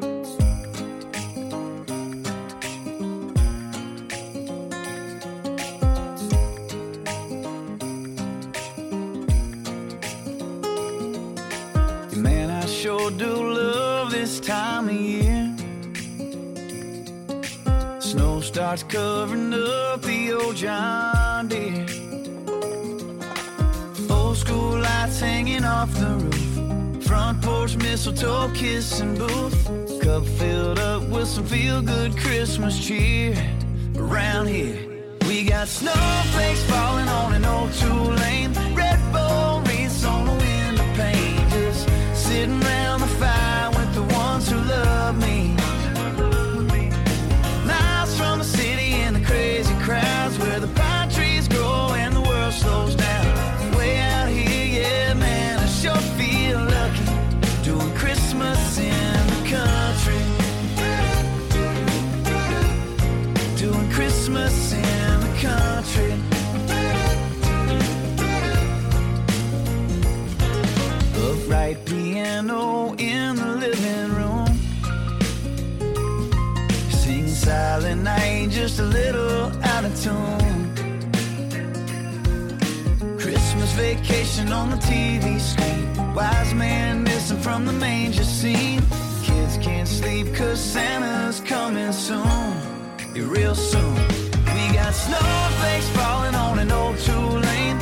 Starts 18.61 18.83
covering 18.83 19.51
up 19.55 20.03
the 20.03 20.33
old 20.33 20.55
John 20.55 21.47
Deere. 21.47 21.87
Old 24.07 24.37
school 24.37 24.77
lights 24.77 25.19
hanging 25.19 25.65
off 25.65 25.91
the 25.95 26.11
roof. 26.21 27.03
Front 27.07 27.41
porch 27.41 27.75
mistletoe 27.77 28.51
kissing 28.53 29.15
booth. 29.17 29.59
Cup 30.03 30.23
filled 30.37 30.77
up 30.77 31.01
with 31.09 31.27
some 31.27 31.47
feel 31.47 31.81
good 31.81 32.15
Christmas 32.15 32.77
cheer. 32.85 33.33
Around 33.97 34.45
here, 34.49 34.77
we 35.27 35.43
got 35.43 35.67
snowflakes 35.67 36.63
falling 36.65 37.09
on 37.09 37.33
an 37.33 37.45
old 37.45 37.73
two 37.73 38.03
lane. 38.21 38.53
Red 38.75 38.99
vacation 84.01 84.51
on 84.51 84.69
the 84.69 84.77
TV 84.77 85.39
screen. 85.39 86.13
Wise 86.13 86.53
man 86.53 87.03
missing 87.03 87.39
from 87.39 87.65
the 87.65 87.73
manger 87.73 88.23
scene. 88.23 88.81
Kids 89.23 89.57
can't 89.57 89.87
sleep 89.87 90.33
cause 90.33 90.59
Santa's 90.59 91.39
coming 91.41 91.93
soon. 91.93 92.23
Yeah, 93.13 93.27
real 93.27 93.55
soon. 93.55 93.95
We 94.53 94.73
got 94.73 94.93
snowflakes 94.93 95.89
falling 95.89 96.35
on 96.35 96.59
an 96.59 96.71
old 96.71 96.97
two 96.99 97.27
lane. 97.45 97.77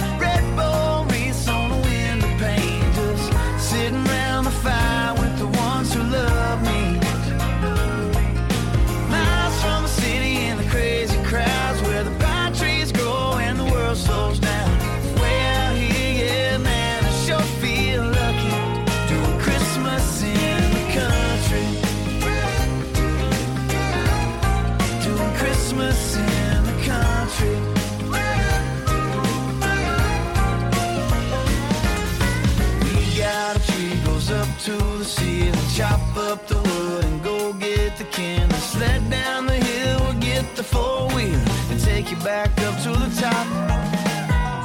Chop 35.80 36.18
up 36.18 36.46
the 36.48 36.58
wood 36.58 37.06
and 37.06 37.24
go 37.24 37.54
get 37.54 37.96
the 37.98 38.04
kindling. 38.16 38.52
Sled 38.60 39.10
down 39.10 39.46
the 39.46 39.54
hill, 39.54 39.98
we'll 40.02 40.20
get 40.20 40.44
the 40.58 40.64
four 40.64 41.08
wheel 41.16 41.40
and 41.72 41.80
take 41.80 42.12
you 42.12 42.18
back 42.18 42.52
up 42.68 42.76
to 42.84 42.90
the 43.04 43.10
top. 43.24 43.48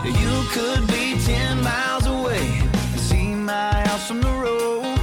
You 0.04 0.34
could 0.54 0.84
be 0.88 1.16
ten 1.24 1.62
miles 1.62 2.06
away 2.06 2.48
and 2.92 3.00
see 3.08 3.28
my 3.28 3.72
house 3.86 4.08
from 4.08 4.22
the 4.22 4.34
road. 4.44 4.98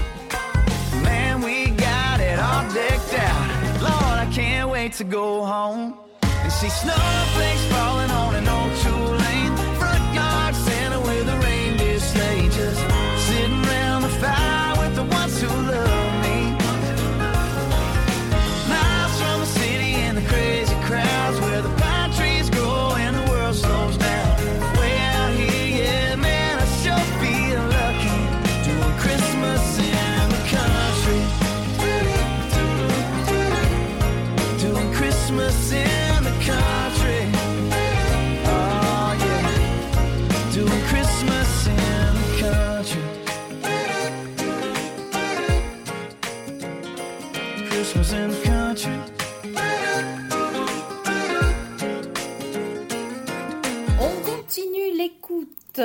Man, 1.01 1.39
we 1.41 1.69
got 1.89 2.19
it 2.19 2.37
all 2.37 2.65
decked 2.73 3.13
out. 3.13 3.47
Lord, 3.81 4.17
I 4.25 4.27
can't 4.33 4.69
wait 4.69 4.91
to 4.99 5.05
go 5.05 5.45
home 5.45 5.95
and 6.43 6.51
see 6.51 6.71
snowflakes 6.83 7.65
falling 7.73 8.11
on 8.11 8.35
an 8.35 8.47
old 8.49 8.73
two 8.83 9.03
lane 9.23 9.70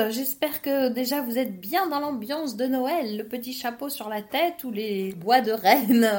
J'espère 0.09 0.61
que 0.61 0.89
déjà 0.89 1.21
vous 1.21 1.37
êtes 1.37 1.59
bien 1.59 1.87
dans 1.87 1.99
l'ambiance 1.99 2.55
de 2.55 2.65
Noël, 2.65 3.17
le 3.17 3.23
petit 3.23 3.53
chapeau 3.53 3.89
sur 3.89 4.09
la 4.09 4.21
tête 4.21 4.63
ou 4.63 4.71
les 4.71 5.13
bois 5.13 5.41
de 5.41 5.51
Rennes. 5.51 6.09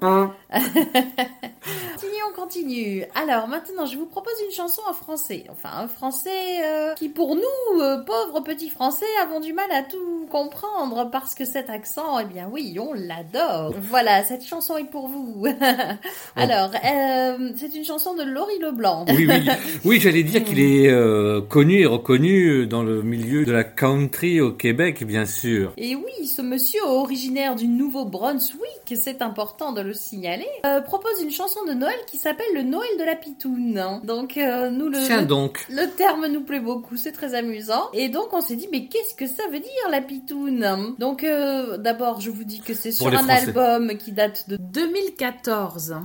hein. 0.00 0.34
continue, 1.94 2.20
on 2.30 2.40
continue. 2.40 3.04
Alors 3.14 3.48
maintenant, 3.48 3.86
je 3.86 3.96
vous 3.96 4.06
propose 4.06 4.32
une 4.46 4.54
chanson 4.54 4.82
en 4.88 4.92
français. 4.92 5.44
Enfin, 5.50 5.70
un 5.74 5.88
français 5.88 6.30
euh, 6.64 6.94
qui 6.94 7.08
pour 7.08 7.34
nous, 7.34 7.80
euh, 7.80 7.98
pauvres 8.04 8.40
petits 8.40 8.70
français, 8.70 9.06
avons 9.22 9.40
du 9.40 9.52
mal 9.52 9.70
à 9.72 9.82
tout 9.82 10.26
comprendre 10.30 11.08
parce 11.10 11.34
que 11.34 11.44
cet 11.44 11.70
accent, 11.70 12.18
eh 12.20 12.24
bien 12.24 12.48
oui, 12.50 12.76
on 12.78 12.92
l'adore. 12.92 13.74
Voilà, 13.80 14.24
cette 14.24 14.44
chanson 14.44 14.76
est 14.76 14.90
pour 14.90 15.08
vous. 15.08 15.46
Alors, 16.36 16.70
euh, 16.84 17.50
c'est 17.56 17.74
une 17.74 17.84
chanson 17.84 18.14
de 18.14 18.22
Laurie 18.22 18.58
Leblanc. 18.60 19.06
Oui, 19.08 19.26
oui, 19.28 19.48
oui 19.84 20.00
j'allais 20.00 20.22
dire 20.22 20.44
qu'il 20.44 20.60
est 20.60 20.92
connu 21.48 21.80
et 21.80 21.86
reconnu 21.86 22.66
dans 22.66 22.82
le 22.82 23.02
milieu 23.02 23.23
de 23.24 23.52
la 23.52 23.64
country 23.64 24.40
au 24.42 24.52
Québec, 24.52 25.02
bien 25.04 25.24
sûr. 25.24 25.72
Et 25.78 25.94
oui, 25.94 26.26
ce 26.26 26.42
monsieur 26.42 26.82
originaire 26.84 27.56
du 27.56 27.66
Nouveau-Brunswick, 27.66 28.94
c'est 28.96 29.22
important 29.22 29.72
de 29.72 29.80
le 29.80 29.94
signaler, 29.94 30.46
euh, 30.66 30.82
propose 30.82 31.22
une 31.22 31.30
chanson 31.30 31.64
de 31.66 31.72
Noël 31.72 31.96
qui 32.06 32.18
s'appelle 32.18 32.46
le 32.54 32.62
Noël 32.62 32.88
de 32.98 33.04
la 33.04 33.16
Pitoune. 33.16 34.00
Donc 34.04 34.36
euh, 34.36 34.68
nous 34.70 34.88
le 34.90 34.98
Tiens 34.98 35.22
donc. 35.22 35.64
le 35.70 35.86
terme 35.86 36.26
nous 36.26 36.42
plaît 36.42 36.60
beaucoup, 36.60 36.96
c'est 36.96 37.12
très 37.12 37.34
amusant. 37.34 37.88
Et 37.94 38.08
donc 38.10 38.32
on 38.32 38.42
s'est 38.42 38.56
dit 38.56 38.68
mais 38.70 38.86
qu'est-ce 38.86 39.14
que 39.14 39.26
ça 39.26 39.44
veut 39.50 39.60
dire 39.60 39.88
la 39.90 40.02
pitoune? 40.02 40.94
Donc 40.98 41.24
euh, 41.24 41.78
d'abord 41.78 42.20
je 42.20 42.30
vous 42.30 42.44
dis 42.44 42.60
que 42.60 42.74
c'est 42.74 42.92
sur 42.92 43.06
un 43.08 43.12
Français. 43.22 43.48
album 43.48 43.96
qui 43.96 44.12
date 44.12 44.48
de 44.48 44.56
2014. 44.56 45.96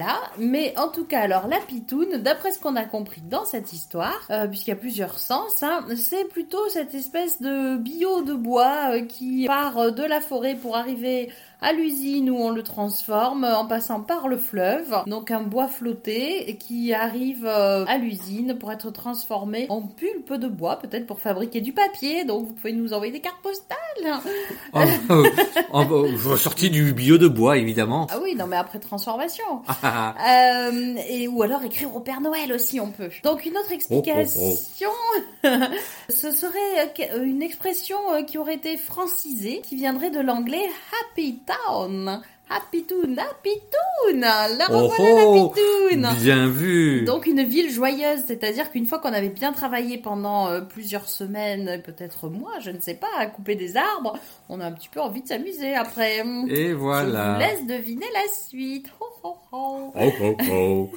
Là, 0.00 0.20
mais 0.38 0.74
en 0.76 0.88
tout 0.88 1.04
cas 1.04 1.20
alors 1.20 1.48
la 1.48 1.58
pitoune, 1.58 2.18
d'après 2.18 2.52
ce 2.52 2.58
qu'on 2.58 2.76
a 2.76 2.84
compris 2.84 3.22
dans 3.22 3.46
cette 3.46 3.72
histoire, 3.72 4.28
puisqu'il 4.50 4.70
y 4.70 4.74
a 4.74 4.76
plusieurs 4.76 5.18
sens, 5.18 5.62
hein, 5.62 5.84
c'est 5.96 6.28
plutôt 6.28 6.65
cette 6.70 6.94
espèce 6.94 7.40
de 7.40 7.76
bio 7.76 8.22
de 8.22 8.34
bois 8.34 8.90
euh, 8.92 9.02
qui 9.02 9.46
part 9.46 9.92
de 9.92 10.02
la 10.02 10.20
forêt 10.20 10.54
pour 10.54 10.76
arriver 10.76 11.30
à 11.62 11.72
l'usine 11.72 12.30
où 12.30 12.36
on 12.36 12.50
le 12.50 12.62
transforme 12.62 13.44
euh, 13.44 13.56
en 13.56 13.66
passant 13.66 14.00
par 14.00 14.28
le 14.28 14.36
fleuve. 14.36 14.94
Donc 15.06 15.30
un 15.30 15.40
bois 15.42 15.68
flotté 15.68 16.56
qui 16.60 16.92
arrive 16.92 17.46
euh, 17.46 17.84
à 17.86 17.98
l'usine 17.98 18.56
pour 18.58 18.70
être 18.72 18.90
transformé 18.90 19.66
en 19.68 19.82
pulpe 19.82 20.32
de 20.34 20.48
bois, 20.48 20.76
peut-être 20.78 21.06
pour 21.06 21.20
fabriquer 21.20 21.60
du 21.60 21.72
papier. 21.72 22.24
Donc 22.24 22.46
vous 22.46 22.52
pouvez 22.54 22.72
nous 22.72 22.92
envoyer 22.92 23.12
des 23.12 23.20
cartes 23.20 23.40
postales. 23.42 23.76
Oh, 24.74 24.78
euh, 25.10 25.24
oh, 25.72 25.84
bah, 26.28 26.36
sorti 26.36 26.68
du 26.70 26.92
bio 26.92 27.16
de 27.18 27.28
bois, 27.28 27.56
évidemment. 27.56 28.06
Ah 28.10 28.18
oui, 28.22 28.34
non 28.34 28.46
mais 28.46 28.56
après 28.56 28.78
transformation. 28.78 29.44
Ah, 29.66 29.76
ah, 29.82 30.14
Euh, 30.68 30.94
et 31.08 31.26
ou 31.28 31.42
alors 31.42 31.62
écrire 31.64 31.94
au 31.96 32.00
Père 32.00 32.20
Noël 32.20 32.52
aussi 32.52 32.78
on 32.80 32.90
peut. 32.90 33.10
Donc 33.24 33.44
une 33.46 33.52
autre 33.56 33.66
Oh, 33.70 33.74
explication, 33.74 34.90
ce 36.08 36.30
serait 36.30 36.58
euh, 36.78 36.86
que- 36.86 37.24
une 37.24 37.42
expression 37.42 37.96
euh, 38.12 38.22
qui 38.22 38.38
aurait 38.38 38.54
été 38.54 38.76
francisée, 38.76 39.60
qui 39.64 39.76
viendrait 39.76 40.10
de 40.10 40.20
l'anglais 40.20 40.64
Happy 41.10 41.40
Town. 41.46 42.20
Happy 42.48 42.84
Town, 42.84 43.18
Happy 43.18 43.50
Town, 43.72 44.20
la 44.20 44.68
oh, 44.70 44.86
revoilà 44.86 45.26
oh, 45.26 45.34
la 45.34 46.00
Pitoune. 46.00 46.22
bien 46.22 46.46
vu. 46.46 47.02
Donc 47.04 47.26
une 47.26 47.42
ville 47.42 47.72
joyeuse, 47.72 48.20
c'est-à-dire 48.24 48.70
qu'une 48.70 48.86
fois 48.86 49.00
qu'on 49.00 49.12
avait 49.12 49.30
bien 49.30 49.52
travaillé 49.52 49.98
pendant 49.98 50.46
euh, 50.46 50.60
plusieurs 50.60 51.08
semaines, 51.08 51.82
peut-être 51.82 52.28
mois, 52.28 52.60
je 52.60 52.70
ne 52.70 52.78
sais 52.78 52.94
pas, 52.94 53.08
à 53.18 53.26
couper 53.26 53.56
des 53.56 53.76
arbres, 53.76 54.16
on 54.48 54.60
a 54.60 54.66
un 54.66 54.70
petit 54.70 54.88
peu 54.88 55.00
envie 55.00 55.22
de 55.22 55.26
s'amuser 55.26 55.74
après. 55.74 56.22
Et 56.48 56.72
voilà. 56.72 57.32
Je 57.32 57.32
vous 57.32 57.40
laisse 57.40 57.66
deviner 57.66 58.06
la 58.14 58.32
suite. 58.32 58.92
Ho, 59.00 59.06
ho, 59.24 59.36
ho. 59.50 59.92
Oh, 59.96 60.12
oh, 60.22 60.36
oh. 60.48 60.90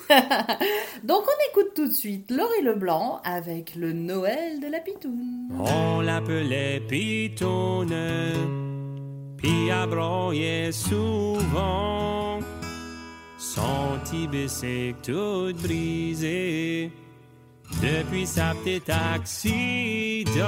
Donc 1.04 1.24
on 1.24 1.52
écoute 1.52 1.74
tout 1.74 1.88
de 1.88 1.94
suite 1.94 2.30
Laurie 2.30 2.62
Leblanc 2.62 3.22
avec 3.24 3.74
le 3.74 3.92
Noël 3.92 4.60
de 4.60 4.68
la 4.68 4.80
Pitoune. 4.82 5.50
On 5.58 6.02
l'appelait 6.02 6.80
Pitoune, 6.88 7.96
puis 9.42 9.70
elle 9.70 9.90
broyait 9.90 10.72
souvent. 10.72 12.40
Son 13.38 13.98
bicycle 14.30 14.96
tout 15.02 15.54
brisé, 15.62 16.92
depuis 17.82 18.28
sa 18.28 18.54
petite 18.54 18.90
accident. 18.90 20.40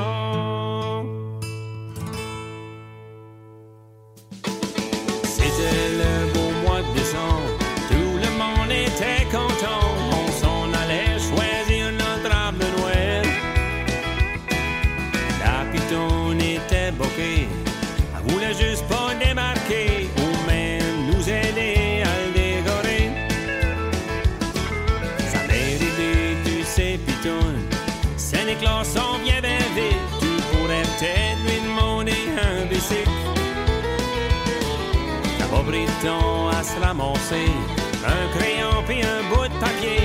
Un 37.30 38.38
crayon 38.38 38.84
puis 38.88 39.02
un 39.04 39.22
bout 39.30 39.48
de 39.48 39.60
papier 39.60 40.01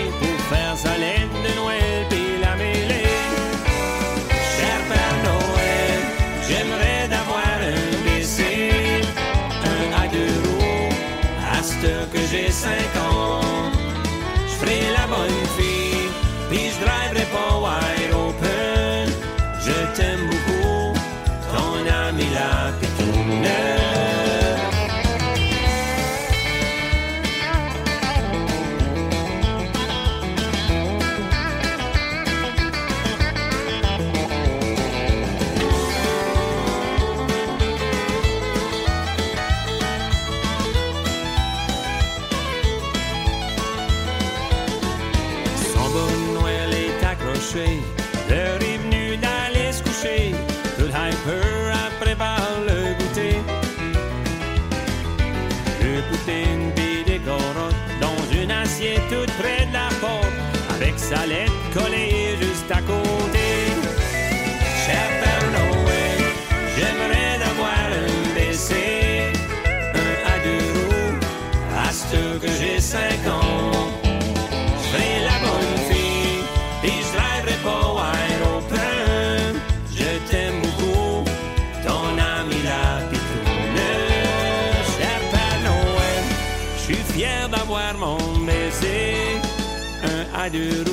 deux 90.56 90.84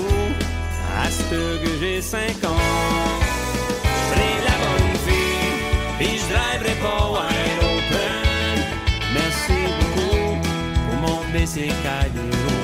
à 1.04 1.10
ce 1.10 1.24
que 1.64 1.70
j'ai 1.80 2.02
cinq 2.02 2.44
ans. 2.44 2.66
Je 3.84 4.00
ferai 4.10 4.32
la 4.48 4.56
bonne 4.64 4.96
fille, 5.06 6.06
et 6.06 6.18
je 6.20 6.26
driverai 6.34 6.76
pas 6.82 7.04
wide 7.16 7.62
open. 7.72 8.58
Merci 9.14 9.60
beaucoup 9.80 10.38
pour 10.86 10.96
mon 11.02 11.20
à 11.86 12.10
deux 12.10 12.22
roues. 12.22 12.63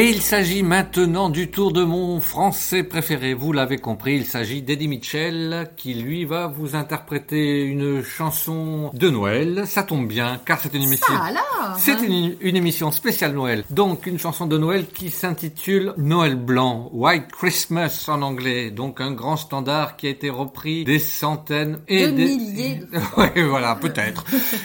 Et 0.00 0.10
il 0.10 0.22
s'agit 0.22 0.62
maintenant 0.62 1.28
du 1.28 1.50
tour 1.50 1.72
de 1.72 1.82
mon 1.82 2.20
français 2.20 2.84
préféré. 2.84 3.34
Vous 3.34 3.52
l'avez 3.52 3.78
compris, 3.78 4.14
il 4.14 4.26
s'agit 4.26 4.62
d'Eddie 4.62 4.86
Mitchell 4.86 5.72
qui 5.76 5.92
lui 5.94 6.24
va 6.24 6.46
vous 6.46 6.76
interpréter 6.76 7.64
une 7.64 8.00
chanson 8.04 8.92
de 8.94 9.10
Noël. 9.10 9.64
Ça 9.66 9.82
tombe 9.82 10.06
bien 10.06 10.38
car 10.46 10.60
c'est 10.60 10.72
une 10.72 10.84
émission. 10.84 11.12
Ça 11.12 11.24
alors 11.24 11.76
C'est 11.80 12.00
une, 12.00 12.36
une 12.40 12.54
émission 12.54 12.92
spéciale 12.92 13.32
Noël. 13.32 13.64
Donc 13.70 14.06
une 14.06 14.20
chanson 14.20 14.46
de 14.46 14.56
Noël 14.56 14.86
qui 14.86 15.10
s'intitule 15.10 15.94
Noël 15.96 16.36
blanc, 16.36 16.90
White 16.92 17.32
Christmas 17.32 18.04
en 18.06 18.22
anglais. 18.22 18.70
Donc 18.70 19.00
un 19.00 19.10
grand 19.10 19.36
standard 19.36 19.96
qui 19.96 20.06
a 20.06 20.10
été 20.10 20.30
repris 20.30 20.84
des 20.84 21.00
centaines 21.00 21.80
et 21.88 22.06
De 22.06 22.12
des 22.12 22.24
milliers 22.24 22.74
de 22.76 22.98
ouais, 23.20 23.42
voilà, 23.42 23.74
peut-être. 23.74 24.24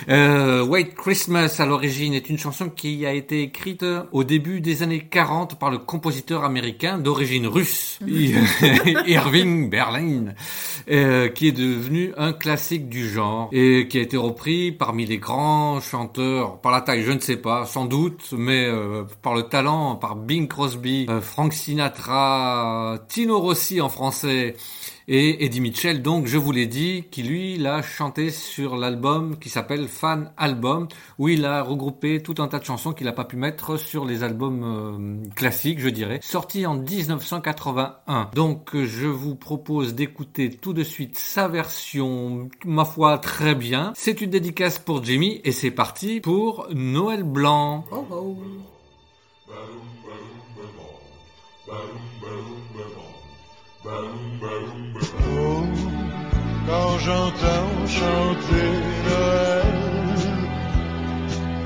euh, 0.09 0.63
White 0.63 0.93
Christmas 0.93 1.55
à 1.57 1.65
l'origine 1.65 2.13
est 2.13 2.29
une 2.29 2.37
chanson 2.37 2.69
qui 2.69 3.03
a 3.07 3.13
été 3.13 3.41
écrite 3.41 3.83
au 4.11 4.23
début 4.23 4.61
des 4.61 4.83
années 4.83 4.99
40 4.99 5.22
par 5.59 5.69
le 5.69 5.77
compositeur 5.77 6.43
américain 6.43 6.97
d'origine 6.97 7.47
russe, 7.47 7.99
Irving 9.07 9.69
Berlin, 9.69 10.33
euh, 10.89 11.29
qui 11.29 11.47
est 11.47 11.53
devenu 11.53 12.13
un 12.17 12.33
classique 12.33 12.89
du 12.89 13.09
genre 13.09 13.49
et 13.51 13.87
qui 13.87 13.97
a 13.97 14.01
été 14.01 14.17
repris 14.17 14.71
parmi 14.71 15.05
les 15.05 15.17
grands 15.17 15.79
chanteurs, 15.79 16.59
par 16.59 16.71
la 16.71 16.81
taille, 16.81 17.03
je 17.03 17.11
ne 17.11 17.19
sais 17.19 17.37
pas, 17.37 17.65
sans 17.65 17.85
doute, 17.85 18.33
mais 18.37 18.65
euh, 18.65 19.03
par 19.21 19.33
le 19.33 19.43
talent, 19.43 19.95
par 19.95 20.15
Bing 20.15 20.47
Crosby, 20.47 21.05
euh, 21.09 21.21
Frank 21.21 21.53
Sinatra, 21.53 22.99
Tino 23.07 23.39
Rossi 23.39 23.79
en 23.81 23.89
français, 23.89 24.55
et 25.07 25.45
Eddie 25.45 25.59
Mitchell, 25.59 26.01
donc, 26.01 26.27
je 26.27 26.37
vous 26.37 26.51
l'ai 26.51 26.65
dit, 26.65 27.05
qui 27.11 27.23
lui 27.23 27.57
l'a 27.57 27.81
chanté 27.81 28.29
sur 28.29 28.77
l'album 28.77 29.37
qui 29.37 29.49
s'appelle 29.49 29.87
Fan 29.87 30.31
Album, 30.37 30.87
où 31.19 31.27
il 31.27 31.45
a 31.45 31.61
regroupé 31.61 32.21
tout 32.23 32.35
un 32.37 32.47
tas 32.47 32.59
de 32.59 32.63
chansons 32.63 32.93
qu'il 32.93 33.05
n'a 33.05 33.11
pas 33.11 33.25
pu 33.25 33.35
mettre 33.35 33.77
sur 33.77 34.05
les 34.05 34.23
albums 34.23 34.63
euh, 34.63 35.29
classiques, 35.35 35.79
je 35.79 35.89
dirais, 35.89 36.19
sorti 36.21 36.65
en 36.65 36.75
1981. 36.75 38.29
Donc, 38.33 38.75
je 38.75 39.07
vous 39.07 39.35
propose 39.35 39.93
d'écouter 39.93 40.49
tout 40.49 40.73
de 40.73 40.83
suite 40.83 41.17
sa 41.17 41.47
version, 41.49 42.49
ma 42.63 42.85
foi, 42.85 43.17
très 43.17 43.55
bien. 43.55 43.91
C'est 43.95 44.21
une 44.21 44.29
dédicace 44.29 44.79
pour 44.79 45.03
Jimmy, 45.03 45.41
et 45.43 45.51
c'est 45.51 45.71
parti 45.71 46.21
pour 46.21 46.67
Noël 46.73 47.23
Blanc. 47.23 47.85
Oh 47.91 48.05
oh. 48.09 48.37
Quand 53.83 53.99
j'entends 56.99 57.85
chanter 57.85 58.69
Noël, 59.05 59.65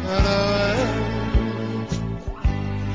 à 0.09 0.17
Noël, 0.25 0.87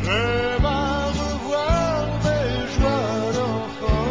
j'aime 0.02 0.64
à 0.64 1.06
revoir 1.06 2.02
mes 2.24 2.66
joies 2.74 3.30
d'enfant. 3.36 4.10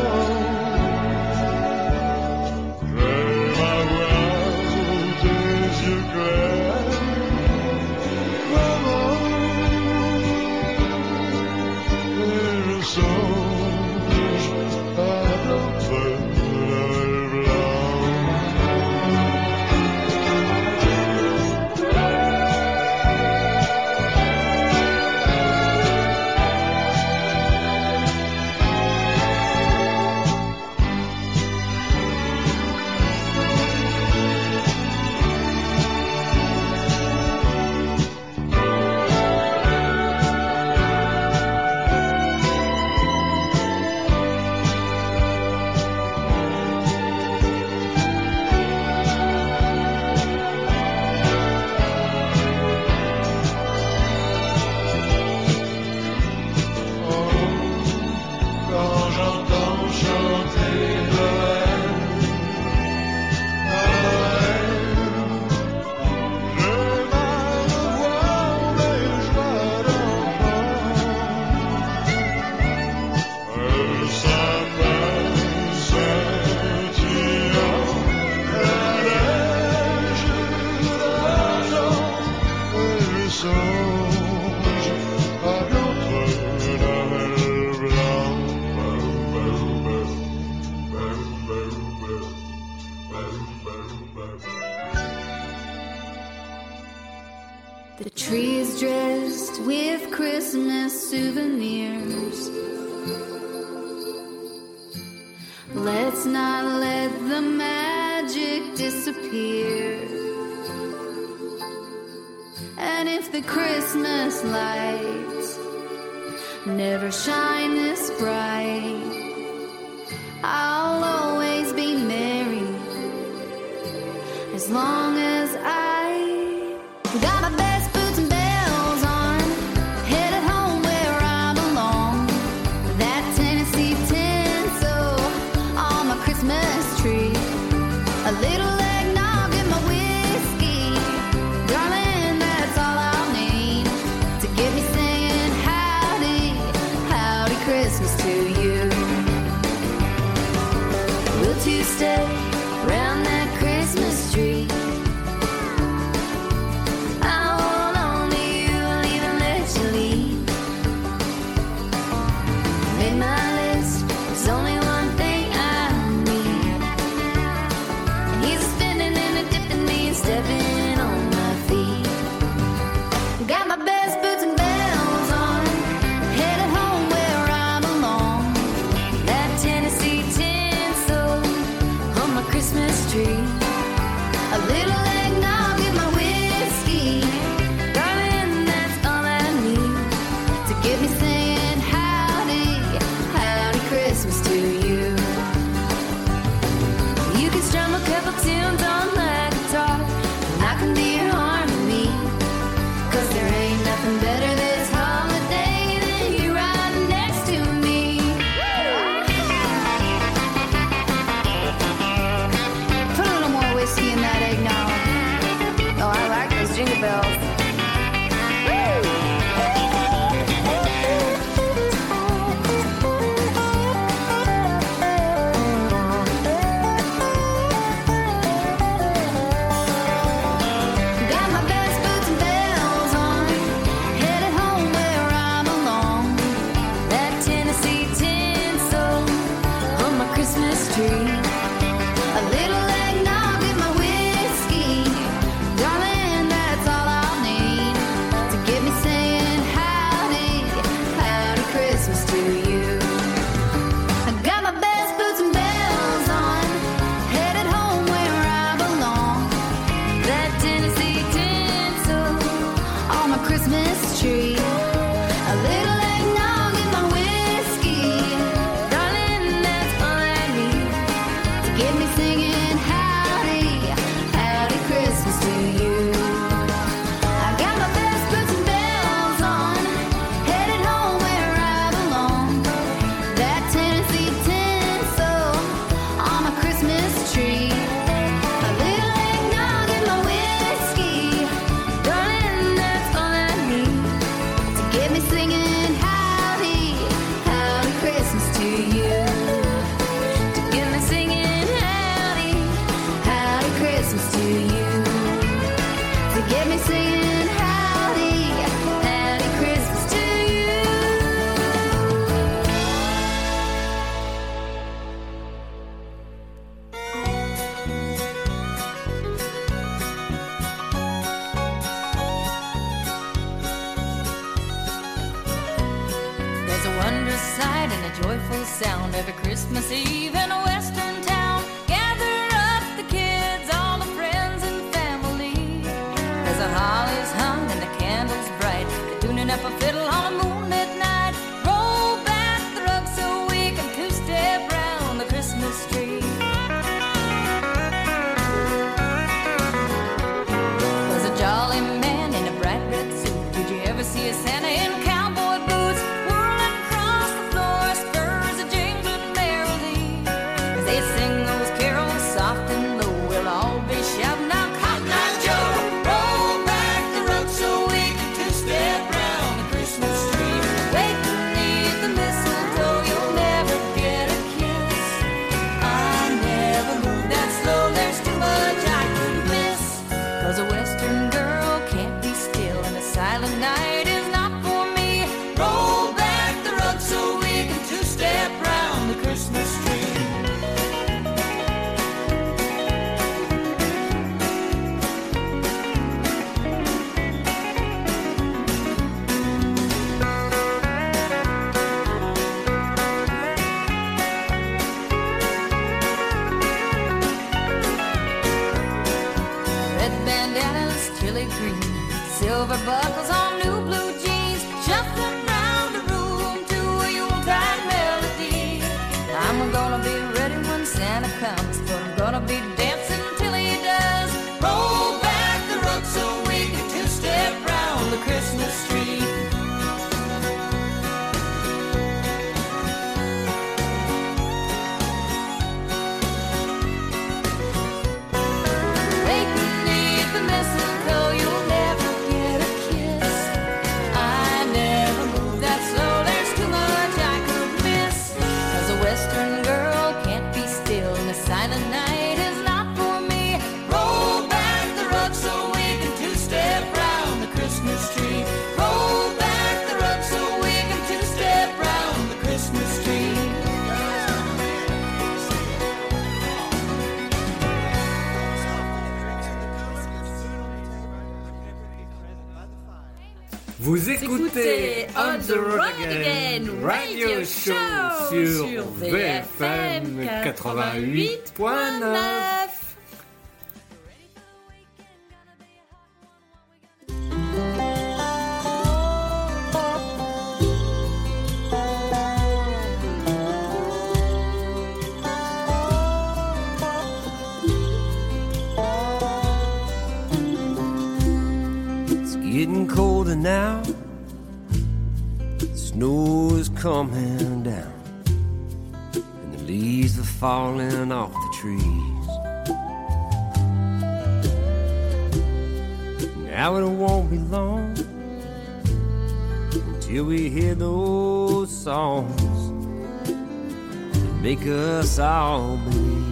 us 524.67 525.19
all 525.19 525.77
believe. 525.77 526.23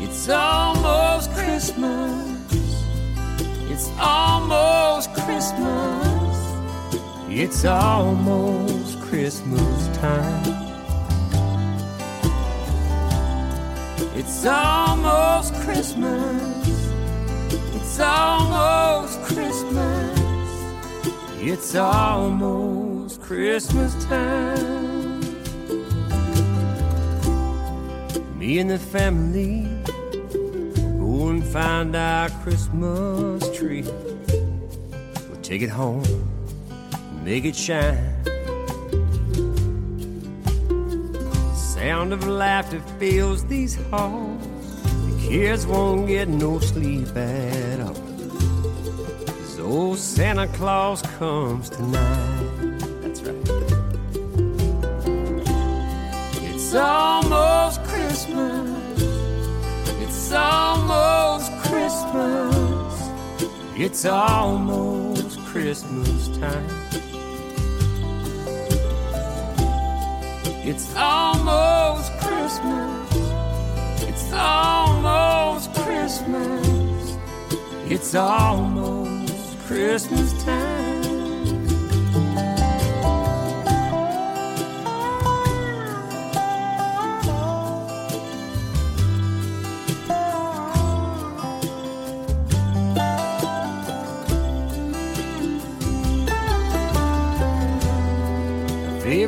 It's 0.00 0.28
almost 0.28 1.30
Christmas. 1.32 2.84
It's 3.70 3.90
almost 3.98 5.12
Christmas. 5.14 6.18
It's 7.28 7.64
almost 7.64 9.00
Christmas 9.02 9.98
time. 9.98 10.68
It's 14.16 14.44
almost 14.46 15.54
Christmas. 15.54 16.90
It's 17.74 18.00
almost 18.00 19.22
Christmas. 19.22 20.18
It's 21.40 21.74
almost 21.76 22.87
comes 23.08 23.26
Christmas 23.26 24.04
time, 24.04 25.20
me 28.38 28.58
and 28.58 28.70
the 28.70 28.78
family 28.78 29.66
go 30.98 31.28
and 31.28 31.44
find 31.44 31.96
our 31.96 32.28
Christmas 32.42 33.56
tree. 33.56 33.82
We'll 33.82 35.40
take 35.42 35.62
it 35.62 35.70
home, 35.70 36.04
make 37.24 37.44
it 37.44 37.56
shine. 37.56 38.14
Sound 41.54 42.12
of 42.12 42.26
laughter 42.26 42.80
fills 42.98 43.44
these 43.46 43.76
halls. 43.90 44.82
The 44.82 45.28
kids 45.28 45.66
won't 45.66 46.08
get 46.08 46.28
no 46.28 46.58
sleep 46.58 47.16
at 47.16 47.80
all. 47.80 47.94
So 49.56 49.94
Santa 49.94 50.46
Claus 50.48 51.00
comes 51.18 51.70
tonight. 51.70 52.37
It's 56.70 56.76
almost 56.76 57.82
Christmas. 57.84 59.02
It's 60.02 60.32
almost 60.32 61.50
Christmas. 61.62 63.10
It's 63.74 64.04
almost 64.04 65.38
Christmas 65.46 66.28
time. 66.36 66.68
It's 70.62 70.94
almost 70.94 72.12
Christmas. 72.20 73.14
It's 74.02 74.30
almost 74.34 75.72
Christmas. 75.72 77.16
It's 77.90 78.14
almost 78.14 79.58
Christmas 79.60 80.44
time. 80.44 80.67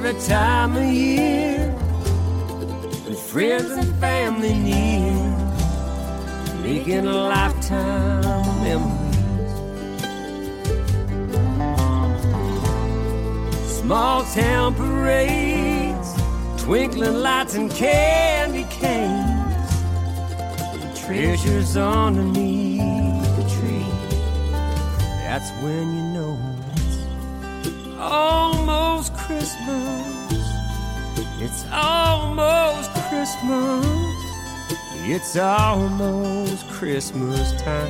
Favorite 0.01 0.25
time 0.25 0.77
of 0.77 0.85
year. 0.85 1.75
With 3.07 3.21
friends 3.21 3.71
and 3.71 3.95
family 3.97 4.55
near, 4.55 5.13
making 6.63 7.07
a 7.07 7.13
lifetime 7.13 8.63
memories. 8.65 9.53
Small 13.81 14.25
town 14.25 14.75
parades, 14.75 16.15
twinkling 16.63 17.17
lights 17.17 17.55
and 17.57 17.71
candy 17.71 18.65
canes, 18.71 19.75
and 20.83 20.97
treasures 20.97 21.77
underneath 21.77 23.37
the 23.37 23.43
tree. 23.55 23.85
That's 25.25 25.51
when 25.63 25.95
you 25.97 26.03
know 26.15 26.39
it's 26.73 27.99
almost 27.99 29.20
Christmas. 29.31 30.51
It's 31.39 31.65
almost 31.71 32.91
Christmas. 33.09 33.87
It's 35.07 35.37
almost 35.37 36.67
Christmas 36.69 37.53
time. 37.63 37.87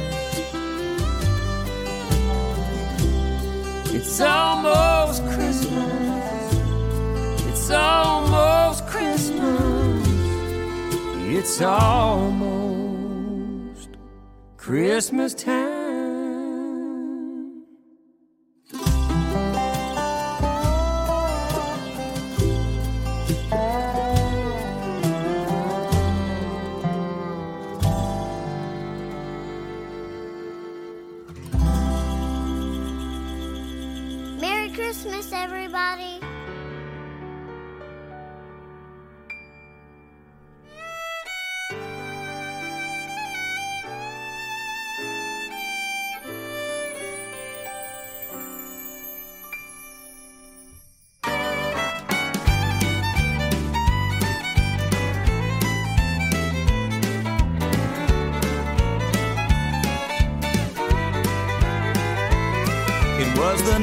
It's 3.96 4.20
almost 4.20 5.24
Christmas. 5.28 6.54
It's 7.48 7.70
almost 7.70 8.86
Christmas. 8.86 10.08
It's 11.26 11.62
almost 11.62 12.28
Christmas 14.58 15.32
time. 15.32 15.69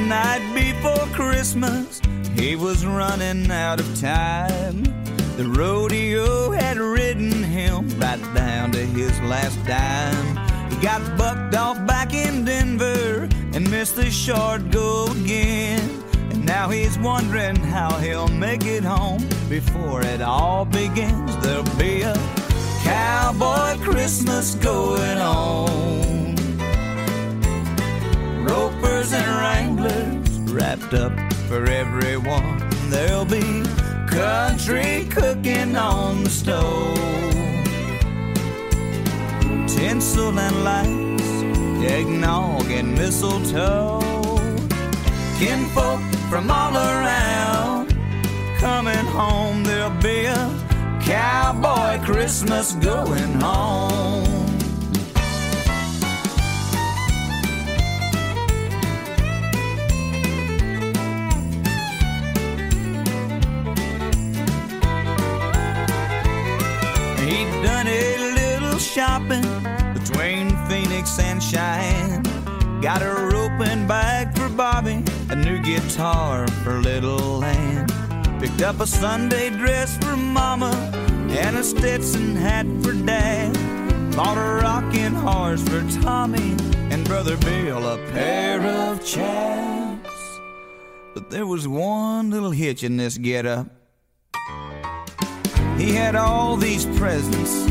Night 0.07 0.53
before 0.53 1.05
Christmas. 1.13 2.01
He 2.33 2.55
was 2.55 2.85
running 2.85 3.51
out 3.51 3.79
of 3.81 3.99
time. 3.99 4.83
The 5.35 5.45
rodeo 5.45 6.51
had 6.51 6.77
ridden 6.77 7.43
him 7.43 7.89
right 7.99 8.21
down 8.33 8.71
to 8.71 8.85
his 8.85 9.19
last 9.21 9.57
dime. 9.65 10.71
He 10.71 10.77
got 10.77 11.17
bucked 11.17 11.55
off 11.55 11.85
back 11.85 12.13
in 12.13 12.45
Denver 12.45 13.27
and 13.53 13.69
missed 13.69 13.97
the 13.97 14.09
short 14.09 14.71
go 14.71 15.07
again. 15.11 16.03
And 16.31 16.45
now 16.45 16.69
he's 16.69 16.97
wondering 16.99 17.57
how 17.57 17.97
he'll 17.97 18.29
make 18.29 18.65
it 18.65 18.83
home 18.83 19.27
before 19.49 20.01
it 20.03 20.21
all 20.21 20.63
begins. 20.63 21.35
There'll 21.37 21.63
be 21.77 22.03
a 22.03 22.15
cowboy 22.83 23.77
Christmas 23.83 24.55
going 24.55 25.17
on. 25.17 26.06
And 29.17 29.27
wranglers 29.41 30.39
wrapped 30.51 30.93
up 30.93 31.13
for 31.47 31.65
everyone. 31.65 32.57
There'll 32.89 33.25
be 33.25 33.63
country 34.07 35.07
cooking 35.09 35.75
on 35.75 36.23
the 36.23 36.29
stove. 36.29 36.97
Tinsel 39.67 40.37
and 40.37 40.63
lights, 40.63 41.29
eggnog 41.91 42.69
and 42.71 42.93
mistletoe. 42.93 43.99
Kinfolk 45.39 46.01
from 46.29 46.49
all 46.49 46.75
around 46.75 47.95
coming 48.59 49.05
home. 49.21 49.63
There'll 49.63 50.01
be 50.01 50.25
a 50.25 50.99
cowboy 51.01 52.03
Christmas 52.05 52.73
going 52.73 53.33
home. 53.39 54.36
And 71.19 71.41
Cheyenne. 71.41 72.21
Got 72.81 73.01
a 73.01 73.29
roping 73.31 73.87
bag 73.87 74.37
for 74.37 74.49
Bobby, 74.49 75.03
a 75.29 75.35
new 75.35 75.59
guitar 75.61 76.47
for 76.63 76.73
little 76.73 77.43
Ann. 77.43 77.87
Picked 78.39 78.61
up 78.61 78.79
a 78.79 78.87
Sunday 78.87 79.49
dress 79.49 79.97
for 79.97 80.15
Mama 80.15 80.71
and 81.29 81.57
a 81.57 81.63
Stetson 81.63 82.35
hat 82.35 82.65
for 82.83 82.93
Dad. 82.93 83.53
Bought 84.15 84.37
a 84.37 84.61
rocking 84.63 85.13
horse 85.13 85.63
for 85.67 85.81
Tommy 86.01 86.55
and 86.91 87.03
Brother 87.05 87.35
Bill 87.37 87.87
a 87.87 87.97
pair 88.11 88.61
of 88.61 89.03
chaps. 89.03 90.39
But 91.13 91.29
there 91.31 91.47
was 91.47 91.67
one 91.67 92.29
little 92.29 92.51
hitch 92.51 92.83
in 92.83 92.97
this 92.97 93.17
getup. 93.17 93.67
He 95.77 95.93
had 95.93 96.15
all 96.15 96.57
these 96.57 96.85
presents 96.97 97.67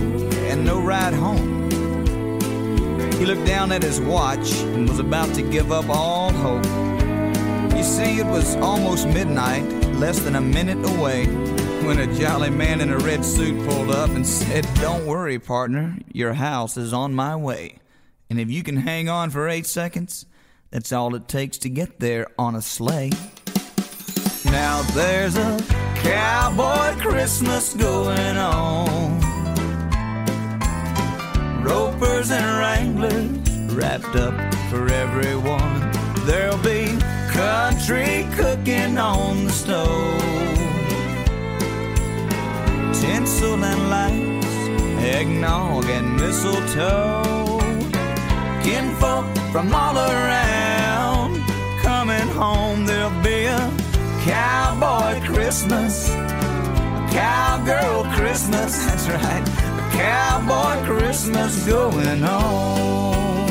and 0.51 0.65
no 0.65 0.81
ride 0.81 1.15
home. 1.15 1.66
He 3.19 3.25
looked 3.25 3.47
down 3.47 3.73
at 3.73 3.83
his 3.83 4.01
watch 4.01 4.53
and 4.61 4.89
was 4.89 4.99
about 4.99 5.35
to 5.35 5.43
give 5.43 5.73
up 5.73 5.89
all 5.89 6.31
hope. 6.33 6.65
You 7.75 7.83
see, 7.83 8.19
it 8.19 8.27
was 8.27 8.57
almost 8.57 9.09
midnight, 9.09 9.65
less 9.95 10.19
than 10.21 10.37
a 10.37 10.41
minute 10.41 10.87
away, 10.87 11.27
when 11.87 11.99
a 11.99 12.15
jolly 12.19 12.51
man 12.51 12.83
in 12.83 12.91
a 12.91 12.99
red 12.99 13.25
suit 13.25 13.67
pulled 13.67 13.91
up 13.91 14.11
and 14.11 14.27
said, 14.27 14.69
Don't 14.77 15.07
worry, 15.07 15.39
partner, 15.39 15.97
your 16.13 16.35
house 16.35 16.77
is 16.77 16.93
on 16.93 17.15
my 17.15 17.35
way. 17.35 17.79
And 18.29 18.39
if 18.39 18.51
you 18.51 18.63
can 18.63 18.77
hang 18.77 19.09
on 19.09 19.31
for 19.31 19.49
eight 19.49 19.67
seconds, 19.67 20.27
that's 20.71 20.93
all 20.93 21.15
it 21.15 21.27
takes 21.27 21.57
to 21.59 21.71
get 21.71 22.01
there 22.01 22.27
on 22.39 22.55
a 22.55 22.61
sleigh. 22.61 23.13
Now 24.45 24.83
there's 24.93 25.37
a 25.37 25.59
cowboy 25.97 27.01
Christmas 27.01 27.73
going 27.75 28.37
on. 28.37 29.26
Ropers 31.67 32.31
and 32.31 32.47
wranglers 32.59 33.29
wrapped 33.75 34.15
up 34.15 34.35
for 34.71 34.89
everyone. 34.89 35.81
There'll 36.25 36.63
be 36.63 36.97
country 37.33 38.27
cooking 38.37 38.97
on 38.99 39.45
the 39.47 39.51
stove. 39.51 40.23
Tinsel 43.01 43.65
and 43.65 43.91
lights, 43.91 44.47
eggnog 45.05 45.85
and 45.87 46.17
mistletoe. 46.17 47.59
Kinfolk 48.63 49.27
from 49.51 49.75
all 49.75 49.97
around 49.97 51.43
coming 51.83 52.29
home. 52.29 52.87
There'll 52.87 53.23
be 53.23 53.47
a 53.47 53.71
cowboy 54.25 55.21
Christmas, 55.27 56.11
a 56.11 57.09
cowgirl 57.11 58.05
Christmas. 58.17 58.73
That's 58.87 59.09
right, 59.09 59.66
cowboy 59.97 60.85
Christmas 60.85 61.67
going 61.67 62.23
on. 62.25 63.46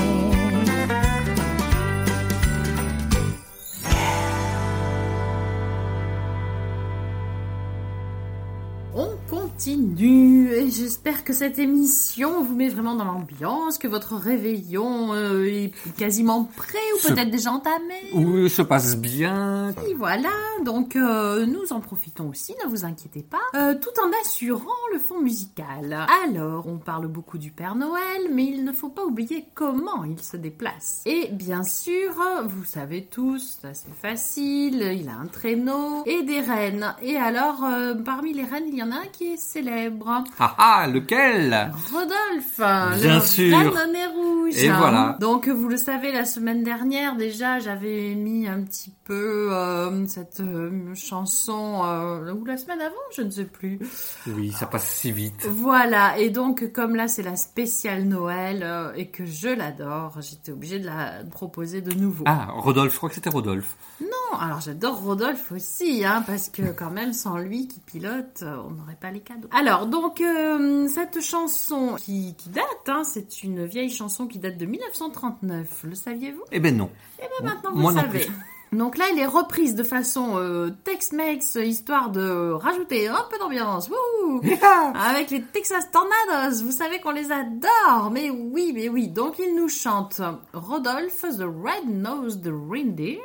Continue 9.65 10.51
et 10.51 10.69
j'espère 10.69 11.23
que 11.23 11.33
cette 11.33 11.57
émission 11.57 12.43
vous 12.43 12.55
met 12.55 12.69
vraiment 12.69 12.93
dans 12.93 13.03
l'ambiance, 13.03 13.79
que 13.79 13.87
votre 13.87 14.15
réveillon 14.15 15.13
euh, 15.13 15.43
est 15.45 15.71
quasiment 15.97 16.43
prêt 16.43 16.77
ou 16.95 17.07
peut-être 17.07 17.31
déjà 17.31 17.51
entamé. 17.51 17.95
Où 18.13 18.47
se 18.47 18.61
passe 18.61 18.95
bien. 18.95 19.73
Et 19.89 19.95
voilà, 19.95 20.29
donc 20.63 20.95
euh, 20.95 21.47
nous 21.47 21.73
en 21.73 21.79
profitons 21.79 22.29
aussi, 22.29 22.53
ne 22.63 22.69
vous 22.69 22.85
inquiétez 22.85 23.23
pas, 23.23 23.39
euh, 23.55 23.73
tout 23.73 23.89
en 24.03 24.11
assurant 24.21 24.65
le 24.93 24.99
fond 24.99 25.19
musical. 25.19 26.05
Alors, 26.25 26.67
on 26.67 26.77
parle 26.77 27.07
beaucoup 27.07 27.39
du 27.39 27.49
Père 27.49 27.75
Noël, 27.75 28.29
mais 28.31 28.45
il 28.45 28.65
ne 28.65 28.71
faut 28.71 28.89
pas 28.89 29.03
oublier 29.03 29.45
comment 29.55 30.03
il 30.03 30.21
se 30.21 30.37
déplace. 30.37 31.01
Et 31.07 31.29
bien 31.31 31.63
sûr, 31.63 32.13
vous 32.45 32.65
savez 32.65 33.05
tous, 33.05 33.57
c'est 33.73 33.95
facile, 33.99 34.95
il 34.95 35.09
a 35.09 35.15
un 35.15 35.25
traîneau 35.27 36.03
et 36.05 36.21
des 36.21 36.41
rennes. 36.41 36.93
Et 37.01 37.17
alors, 37.17 37.65
parmi 38.05 38.33
les 38.33 38.43
rennes, 38.43 38.65
il 38.67 38.75
y 38.75 38.83
en 38.83 38.91
a 38.91 38.97
un 38.97 39.07
qui 39.11 39.33
est 39.33 39.54
célèbre. 39.55 40.23
Ah 40.37 40.55
ah, 40.57 40.87
lequel? 40.87 41.71
Rodolphe, 41.93 42.57
Bien 43.01 43.19
le 43.19 43.21
sûr. 43.21 43.57
nez 43.87 44.05
rouge. 44.07 44.57
Et 44.57 44.69
voilà. 44.69 45.15
Donc 45.21 45.47
vous 45.47 45.69
le 45.69 45.77
savez, 45.77 46.11
la 46.11 46.25
semaine 46.25 46.61
dernière 46.63 47.15
déjà, 47.15 47.59
j'avais 47.59 48.15
mis 48.15 48.47
un 48.49 48.61
petit 48.63 48.93
peu 49.05 49.49
euh, 49.53 50.05
cette 50.07 50.41
euh, 50.41 50.93
chanson 50.93 51.83
euh, 51.85 52.33
ou 52.33 52.43
la 52.43 52.57
semaine 52.57 52.81
avant, 52.81 52.95
je 53.15 53.21
ne 53.21 53.29
sais 53.29 53.45
plus. 53.45 53.79
Oui, 54.27 54.51
ça 54.51 54.65
passe 54.65 54.87
si 54.89 55.11
vite. 55.13 55.47
Voilà. 55.49 56.17
Et 56.17 56.31
donc 56.31 56.73
comme 56.73 56.95
là 56.95 57.07
c'est 57.07 57.23
la 57.23 57.37
spéciale 57.37 58.03
Noël 58.03 58.61
euh, 58.63 58.91
et 58.95 59.07
que 59.07 59.25
je 59.25 59.47
l'adore, 59.47 60.17
j'étais 60.19 60.51
obligée 60.51 60.79
de 60.79 60.85
la 60.85 61.23
proposer 61.31 61.81
de 61.81 61.93
nouveau. 61.93 62.25
Ah, 62.27 62.47
Rodolphe, 62.55 62.91
je 62.91 62.97
crois 62.97 63.09
que 63.09 63.15
c'était 63.15 63.29
Rodolphe. 63.29 63.77
Non, 64.01 64.37
alors 64.37 64.59
j'adore 64.59 65.01
Rodolphe 65.01 65.51
aussi, 65.53 66.03
hein, 66.03 66.23
parce 66.27 66.49
que 66.49 66.73
quand 66.73 66.91
même 66.91 67.13
sans 67.13 67.37
lui 67.37 67.67
qui 67.67 67.79
pilote, 67.79 68.43
on 68.43 68.71
n'aurait 68.71 68.97
pas 68.99 69.11
les 69.11 69.21
cadeaux. 69.21 69.44
Alors 69.51 69.87
donc 69.87 70.21
euh, 70.21 70.87
cette 70.87 71.21
chanson 71.21 71.95
qui, 71.97 72.35
qui 72.37 72.49
date, 72.49 72.65
hein, 72.87 73.03
c'est 73.03 73.43
une 73.43 73.65
vieille 73.65 73.89
chanson 73.89 74.27
qui 74.27 74.39
date 74.39 74.57
de 74.57 74.65
1939. 74.65 75.83
Le 75.83 75.95
saviez-vous? 75.95 76.43
Eh 76.51 76.59
ben 76.59 76.75
non. 76.75 76.89
Eh 77.19 77.23
ben 77.23 77.45
maintenant 77.49 77.71
vous 77.71 77.79
Moi 77.79 77.91
le 77.91 77.97
non 77.97 78.03
savez. 78.03 78.27
Donc 78.71 78.97
là, 78.97 79.05
elle 79.11 79.19
est 79.19 79.25
reprise 79.25 79.75
de 79.75 79.83
façon 79.83 80.37
euh, 80.37 80.69
Tex-Mex, 80.83 81.55
histoire 81.55 82.09
de 82.09 82.51
rajouter 82.51 83.07
un 83.07 83.25
peu 83.29 83.37
d'ambiance. 83.37 83.89
Wouhou 83.89 84.41
Avec 84.95 85.31
les 85.31 85.41
Texas 85.41 85.89
Tornadoes, 85.91 86.63
vous 86.63 86.71
savez 86.71 86.99
qu'on 86.99 87.11
les 87.11 87.31
adore. 87.31 88.11
Mais 88.11 88.29
oui, 88.29 88.71
mais 88.73 88.89
oui. 88.89 89.07
Donc 89.07 89.39
il 89.39 89.55
nous 89.55 89.69
chante 89.69 90.21
Rodolphe, 90.53 91.21
the 91.21 91.43
Red-Nosed 91.43 92.51
Reindeer. 92.69 93.21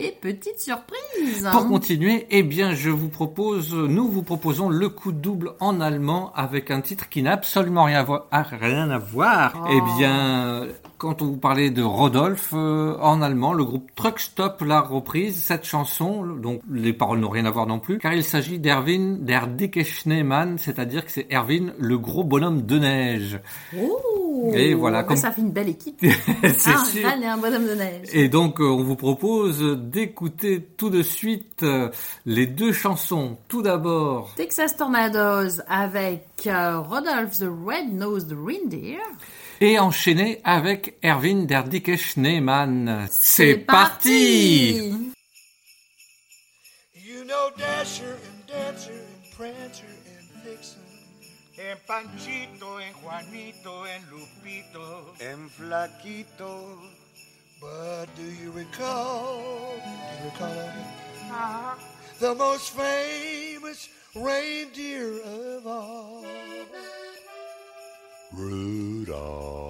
Et 0.00 0.10
petite 0.10 0.58
surprise 0.58 1.48
Pour 1.52 1.68
continuer, 1.68 2.26
eh 2.30 2.42
bien, 2.42 2.74
je 2.74 2.90
vous 2.90 3.08
propose, 3.08 3.72
nous 3.72 4.08
vous 4.08 4.24
proposons 4.24 4.68
le 4.68 4.88
coup 4.88 5.12
double 5.12 5.52
en 5.60 5.80
allemand 5.80 6.32
avec 6.34 6.72
un 6.72 6.80
titre 6.80 7.08
qui 7.08 7.22
n'a 7.22 7.32
absolument 7.32 7.84
rien 7.84 8.00
à 8.00 8.02
voir. 8.02 8.26
rien 8.32 8.90
à 8.90 8.98
voir. 8.98 9.52
Oh. 9.54 9.70
Eh 9.70 9.80
bien, 9.96 10.66
quand 11.04 11.20
on 11.20 11.26
vous 11.26 11.36
parlait 11.36 11.70
de 11.70 11.82
Rodolphe, 11.82 12.50
euh, 12.54 12.96
en 13.00 13.20
allemand, 13.20 13.52
le 13.52 13.62
groupe 13.64 13.90
Truck 13.94 14.18
Stop 14.18 14.62
l'a 14.62 14.80
reprise, 14.80 15.42
cette 15.44 15.64
chanson, 15.64 16.24
donc 16.24 16.62
les 16.70 16.94
paroles 16.94 17.18
n'ont 17.20 17.28
rien 17.28 17.44
à 17.44 17.50
voir 17.50 17.66
non 17.66 17.78
plus, 17.78 17.98
car 17.98 18.14
il 18.14 18.24
s'agit 18.24 18.58
d'Erwin 18.58 19.18
der 19.20 19.46
dicke 19.48 19.84
Schneemann, 19.84 20.56
c'est-à-dire 20.58 21.04
que 21.04 21.10
c'est 21.12 21.26
Erwin, 21.30 21.74
le 21.78 21.98
gros 21.98 22.24
bonhomme 22.24 22.62
de 22.62 22.78
neige. 22.78 23.38
Oh 23.78 24.50
Et 24.54 24.72
voilà, 24.74 25.02
Ben, 25.02 25.08
comme- 25.08 25.16
Ça 25.18 25.30
fait 25.30 25.42
une 25.42 25.52
belle 25.52 25.68
équipe. 25.68 25.96
C'est 26.02 26.70
Ah, 26.74 26.84
sûr. 26.84 27.08
Et 27.08 27.26
un 27.26 27.36
bonhomme 27.38 27.66
de 27.66 27.74
neige. 27.74 28.08
Et 28.12 28.28
donc, 28.28 28.60
euh, 28.60 28.64
on 28.64 28.82
vous 28.82 28.96
propose 28.96 29.60
d'écouter 29.78 30.66
tout 30.76 30.90
de 30.90 31.02
suite 31.02 31.62
euh, 31.62 31.90
les 32.26 32.46
deux 32.46 32.72
chansons. 32.72 33.36
Tout 33.48 33.62
d'abord, 33.62 34.32
Texas 34.36 34.76
Tornadoes 34.76 35.60
avec 35.68 36.26
Rodolphe, 36.46 37.38
the 37.38 37.44
Red-Nosed 37.66 38.32
Reindeer. 38.32 38.98
Et 39.64 39.78
enchaîner 39.78 40.40
avec 40.44 40.94
Erwin 41.02 41.46
der 41.46 41.64
dicke 41.64 41.96
Schneemann. 41.96 43.08
C'est 43.10 43.56
parti 43.56 44.78
parti 44.78 45.12
You 46.94 47.24
know 47.24 47.50
Dasher 47.56 48.16
and 48.28 48.46
Dancer 48.46 48.92
and 48.92 49.36
Prancer 49.36 49.86
and 49.86 50.26
Vixen 50.44 50.82
and 51.58 51.78
Panchito 51.88 52.78
and 52.78 52.94
Juanito 53.02 53.84
and 53.84 54.04
Lupito 54.12 55.14
and 55.20 55.50
Flaquito. 55.50 56.78
But 57.60 58.06
do 58.16 58.22
you 58.22 58.50
recall? 58.52 59.76
Do 59.82 59.90
you 59.90 60.30
recall 60.30 60.68
uh 61.32 61.74
the 62.20 62.34
most 62.34 62.70
famous 62.70 63.88
reindeer 64.14 65.20
of 65.22 65.66
all? 65.66 66.24
Rudolph. 69.04 69.63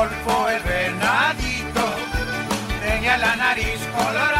Rodolfo 0.00 0.48
el 0.48 0.62
venadito 0.62 1.84
tenía 2.82 3.18
la 3.18 3.36
nariz 3.36 3.86
colorada. 3.94 4.39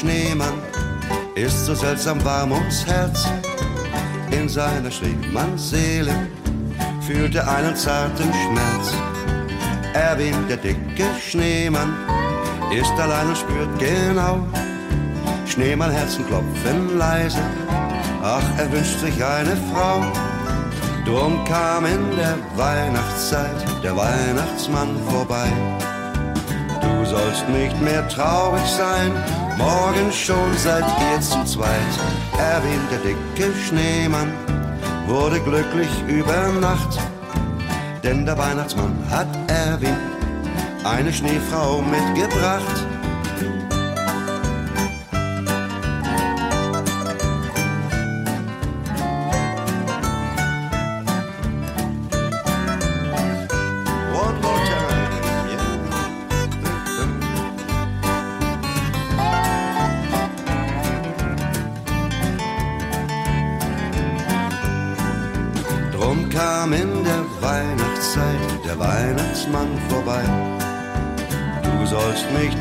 Schneemann, 0.00 0.54
ist 1.34 1.66
so 1.66 1.74
seltsam 1.74 2.24
warm 2.24 2.52
ums 2.52 2.86
Herz. 2.86 3.28
In 4.30 4.48
seiner 4.48 4.90
Schneemannsseele 4.90 6.26
fühlt 7.06 7.34
er 7.34 7.46
einen 7.46 7.76
zarten 7.76 8.32
Schmerz. 8.32 8.94
Erwin, 9.92 10.34
der 10.48 10.56
dicke 10.56 11.04
Schneemann, 11.20 11.94
ist 12.72 12.92
allein 12.92 13.28
und 13.28 13.36
spürt 13.36 13.78
genau. 13.78 14.38
Schneemannherzen 15.44 16.26
klopfen 16.26 16.96
leise, 16.96 17.42
ach, 18.22 18.44
er 18.56 18.72
wünscht 18.72 19.00
sich 19.00 19.22
eine 19.22 19.54
Frau. 19.70 20.00
Drum 21.04 21.44
kam 21.44 21.84
in 21.84 22.16
der 22.16 22.38
Weihnachtszeit 22.56 23.84
der 23.84 23.94
Weihnachtsmann 23.94 24.96
vorbei. 25.10 25.52
Du 26.80 27.04
sollst 27.04 27.46
nicht 27.50 27.78
mehr 27.82 28.08
traurig 28.08 28.64
sein, 28.64 29.12
morgen 29.60 30.10
schon 30.12 30.56
seid 30.56 30.84
ihr 31.12 31.20
zu 31.20 31.44
zweit. 31.44 31.92
Erwin, 32.38 32.80
der 32.90 32.98
dicke 32.98 33.52
Schneemann, 33.66 34.32
wurde 35.06 35.40
glücklich 35.40 35.90
über 36.08 36.48
Nacht. 36.60 36.98
Denn 38.02 38.24
der 38.24 38.38
Weihnachtsmann 38.38 38.96
hat 39.10 39.28
Erwin 39.48 39.96
eine 40.84 41.12
Schneefrau 41.12 41.82
mitgebracht. 41.82 42.86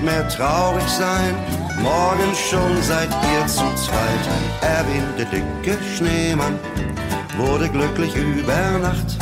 Mehr 0.03 0.27
traurig 0.30 0.88
sein, 0.88 1.35
morgen 1.81 2.34
schon 2.49 2.81
seid 2.84 3.09
ihr 3.09 3.47
zu 3.47 3.65
zweit. 3.76 4.26
Erwin, 4.61 5.03
der 5.17 5.26
dicke 5.26 5.77
Schneemann, 5.95 6.59
wurde 7.38 7.69
glücklich 7.69 8.15
über 8.15 8.80
Nacht. 8.80 9.17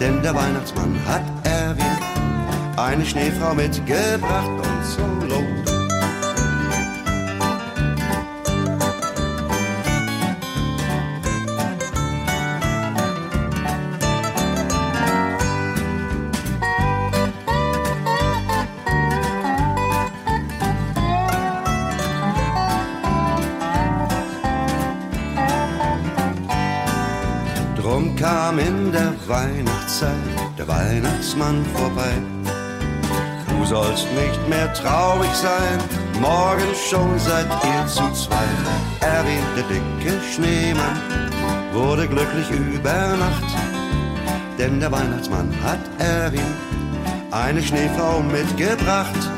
Denn 0.00 0.22
der 0.22 0.34
Weihnachtsmann 0.34 0.96
hat 1.06 1.22
Erwin 1.44 1.98
eine 2.76 3.04
Schneefrau 3.04 3.54
mitgebracht 3.54 4.50
Weihnachtsmann 30.98 31.64
vorbei. 31.76 32.10
Du 33.48 33.64
sollst 33.64 34.06
nicht 34.14 34.48
mehr 34.48 34.72
traurig 34.74 35.30
sein, 35.32 35.78
morgen 36.20 36.74
schon 36.90 37.16
seid 37.20 37.46
ihr 37.46 37.86
zu 37.86 38.02
zweit. 38.12 38.40
Erwin, 39.00 39.44
der 39.56 39.64
dicke 39.64 40.20
Schneemann, 40.34 41.00
wurde 41.72 42.08
glücklich 42.08 42.50
über 42.50 43.16
Nacht. 43.16 43.44
Denn 44.58 44.80
der 44.80 44.90
Weihnachtsmann 44.90 45.54
hat 45.62 45.78
Erwin 45.98 46.52
eine 47.30 47.62
Schneefrau 47.62 48.20
mitgebracht. 48.20 49.37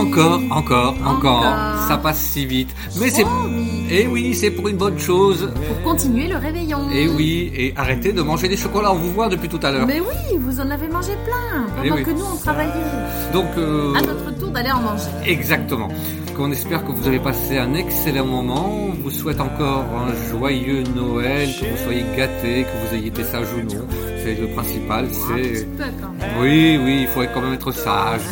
Encore, 0.00 0.40
encore, 0.50 0.94
encore. 1.04 1.44
Ça 1.88 1.98
passe 2.02 2.18
si 2.18 2.46
vite. 2.46 2.74
Mais 2.98 3.10
c'est. 3.10 3.24
Eh 3.92 4.06
oui, 4.06 4.34
c'est 4.34 4.50
pour 4.50 4.68
une 4.68 4.76
bonne 4.76 4.98
chose. 4.98 5.50
Pour 5.68 5.92
continuer 5.92 6.28
le 6.28 6.36
réveillon. 6.36 6.78
Eh 6.94 7.08
oui, 7.08 7.52
et 7.54 7.74
arrêtez 7.76 8.12
de 8.12 8.22
manger 8.22 8.48
des 8.48 8.56
chocolats. 8.56 8.92
On 8.92 8.96
vous 8.96 9.12
voit 9.12 9.28
depuis 9.28 9.48
tout 9.48 9.60
à 9.62 9.70
l'heure. 9.72 9.86
Mais 9.86 10.00
oui, 10.00 10.38
vous 10.38 10.60
en 10.60 10.70
avez 10.70 10.88
mangé 10.88 11.12
plein 11.24 11.66
eh 11.84 11.88
pendant 11.88 12.02
que 12.04 12.10
nous 12.10 12.24
on 12.34 12.36
travaillait. 12.36 12.72
Donc. 13.32 13.46
Euh, 13.58 13.94
à 13.94 14.00
notre 14.00 14.38
tour 14.38 14.48
d'aller 14.50 14.70
en 14.70 14.80
manger. 14.80 15.10
Exactement. 15.26 15.88
On 16.42 16.50
espère 16.52 16.82
que 16.86 16.92
vous 16.92 17.06
avez 17.06 17.18
passé 17.18 17.58
un 17.58 17.74
excellent 17.74 18.24
moment. 18.24 18.88
On 18.88 19.02
vous 19.02 19.10
souhaite 19.10 19.42
encore 19.42 19.84
un 19.94 20.30
joyeux 20.30 20.82
Noël, 20.96 21.50
que 21.50 21.66
vous 21.66 21.84
soyez 21.84 22.02
gâtés, 22.16 22.64
que 22.64 22.88
vous 22.88 22.94
ayez 22.96 23.08
été 23.08 23.24
sages 23.24 23.52
ou 23.58 23.74
non. 23.74 23.84
C'est 24.24 24.40
le 24.40 24.46
principal. 24.54 25.06
C'est. 25.12 25.68
Oui, 26.40 26.80
oui, 26.82 27.00
il 27.02 27.06
faudrait 27.08 27.30
quand 27.34 27.42
même 27.42 27.52
être 27.52 27.72
sage. 27.72 28.22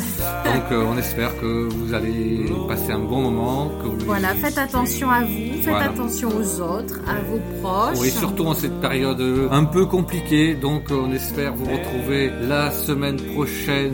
Donc 0.54 0.72
euh, 0.72 0.84
on 0.88 0.96
espère 0.98 1.38
que 1.40 1.68
vous 1.68 1.94
allez 1.94 2.46
passer 2.68 2.92
un 2.92 2.98
bon 3.00 3.20
moment, 3.30 3.70
que 3.82 3.88
vous... 3.88 3.98
Voilà, 4.06 4.28
faites 4.34 4.56
attention 4.58 5.10
à 5.10 5.20
vous, 5.22 5.52
faites 5.62 5.68
Voilà. 5.68 5.90
attention 5.90 6.28
aux 6.30 6.60
autres, 6.60 7.00
à 7.06 7.20
vos 7.30 7.38
proches. 7.62 7.98
Oui, 8.00 8.10
surtout 8.10 8.46
en 8.46 8.54
cette 8.54 8.80
période 8.80 9.20
euh, 9.20 9.48
un 9.50 9.64
peu 9.64 9.84
compliquée, 9.86 10.54
donc 10.54 10.90
euh, 10.90 11.02
on 11.06 11.12
espère 11.12 11.54
vous 11.54 11.66
retrouver 11.66 12.30
la 12.48 12.70
semaine 12.70 13.16
prochaine. 13.34 13.92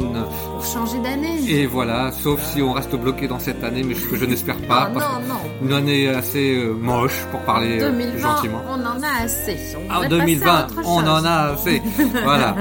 Pour 0.52 0.64
changer 0.64 0.98
d'année. 1.00 1.38
Et 1.48 1.66
voilà, 1.66 2.12
sauf 2.12 2.40
si 2.52 2.62
on 2.62 2.72
reste 2.72 2.94
bloqué 2.94 3.26
dans 3.26 3.38
cette 3.40 3.62
année, 3.64 3.82
mais 3.82 3.94
ce 3.94 4.06
que 4.06 4.16
je 4.16 4.24
n'espère 4.24 4.56
pas, 4.68 4.88
Ah, 4.88 4.90
parce 4.94 5.12
non, 5.14 5.20
que 5.22 5.28
non. 5.28 5.66
une 5.68 5.72
année 5.72 6.08
assez 6.08 6.54
euh, 6.56 6.72
moche 6.72 7.18
pour 7.30 7.40
parler 7.40 7.80
euh, 7.82 7.90
2020, 7.90 8.18
gentiment. 8.20 8.62
on 8.68 8.74
en 8.80 9.02
a 9.02 9.24
assez. 9.24 9.56
On 9.76 9.80
Ah, 9.90 10.06
devrait 10.08 10.18
passer 10.18 10.34
2020, 10.36 10.50
à 10.52 10.64
autre 10.66 10.74
on 10.86 10.98
en 11.06 11.24
a 11.24 11.52
assez. 11.52 11.82
Voilà. 12.24 12.54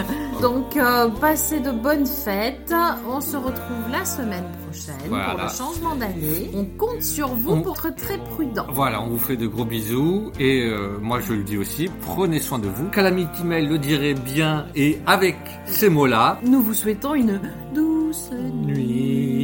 Donc, 0.43 0.75
euh, 0.75 1.07
passez 1.21 1.61
de 1.61 1.71
bonnes 1.71 2.05
fêtes. 2.05 2.73
On 3.07 3.21
se 3.21 3.37
retrouve 3.37 3.89
la 3.89 4.03
semaine 4.03 4.43
prochaine 4.67 4.97
pour 5.07 5.41
le 5.41 5.47
changement 5.49 5.95
d'année. 5.95 6.51
On 6.53 6.65
compte 6.65 7.01
sur 7.01 7.29
vous 7.29 7.51
On- 7.53 7.61
pour 7.61 7.77
être 7.85 7.95
très 7.95 8.17
prudent. 8.17 8.65
Voilà, 8.73 9.01
on 9.01 9.07
vous 9.07 9.19
fait 9.19 9.37
de 9.37 9.47
gros 9.47 9.63
bisous 9.63 10.31
et 10.37 10.63
euh, 10.65 10.97
moi 11.01 11.21
je 11.21 11.31
le 11.33 11.43
dis 11.43 11.57
aussi, 11.57 11.89
prenez 12.01 12.39
soin 12.41 12.59
de 12.59 12.67
vous. 12.67 12.89
Calamity 12.89 13.45
Mail 13.45 13.69
le 13.69 13.77
dirait 13.77 14.15
bien 14.15 14.65
et 14.75 14.99
avec 15.05 15.37
ces 15.65 15.87
mots-là. 15.87 16.39
Nous 16.45 16.61
vous 16.61 16.73
souhaitons 16.73 17.13
une 17.15 17.39
douce 17.73 18.29
nuit. 18.67 19.42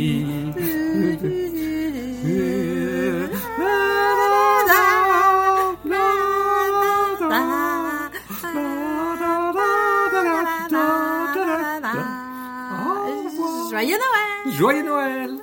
Joyeux 14.60 14.84
Noël! 14.84 15.38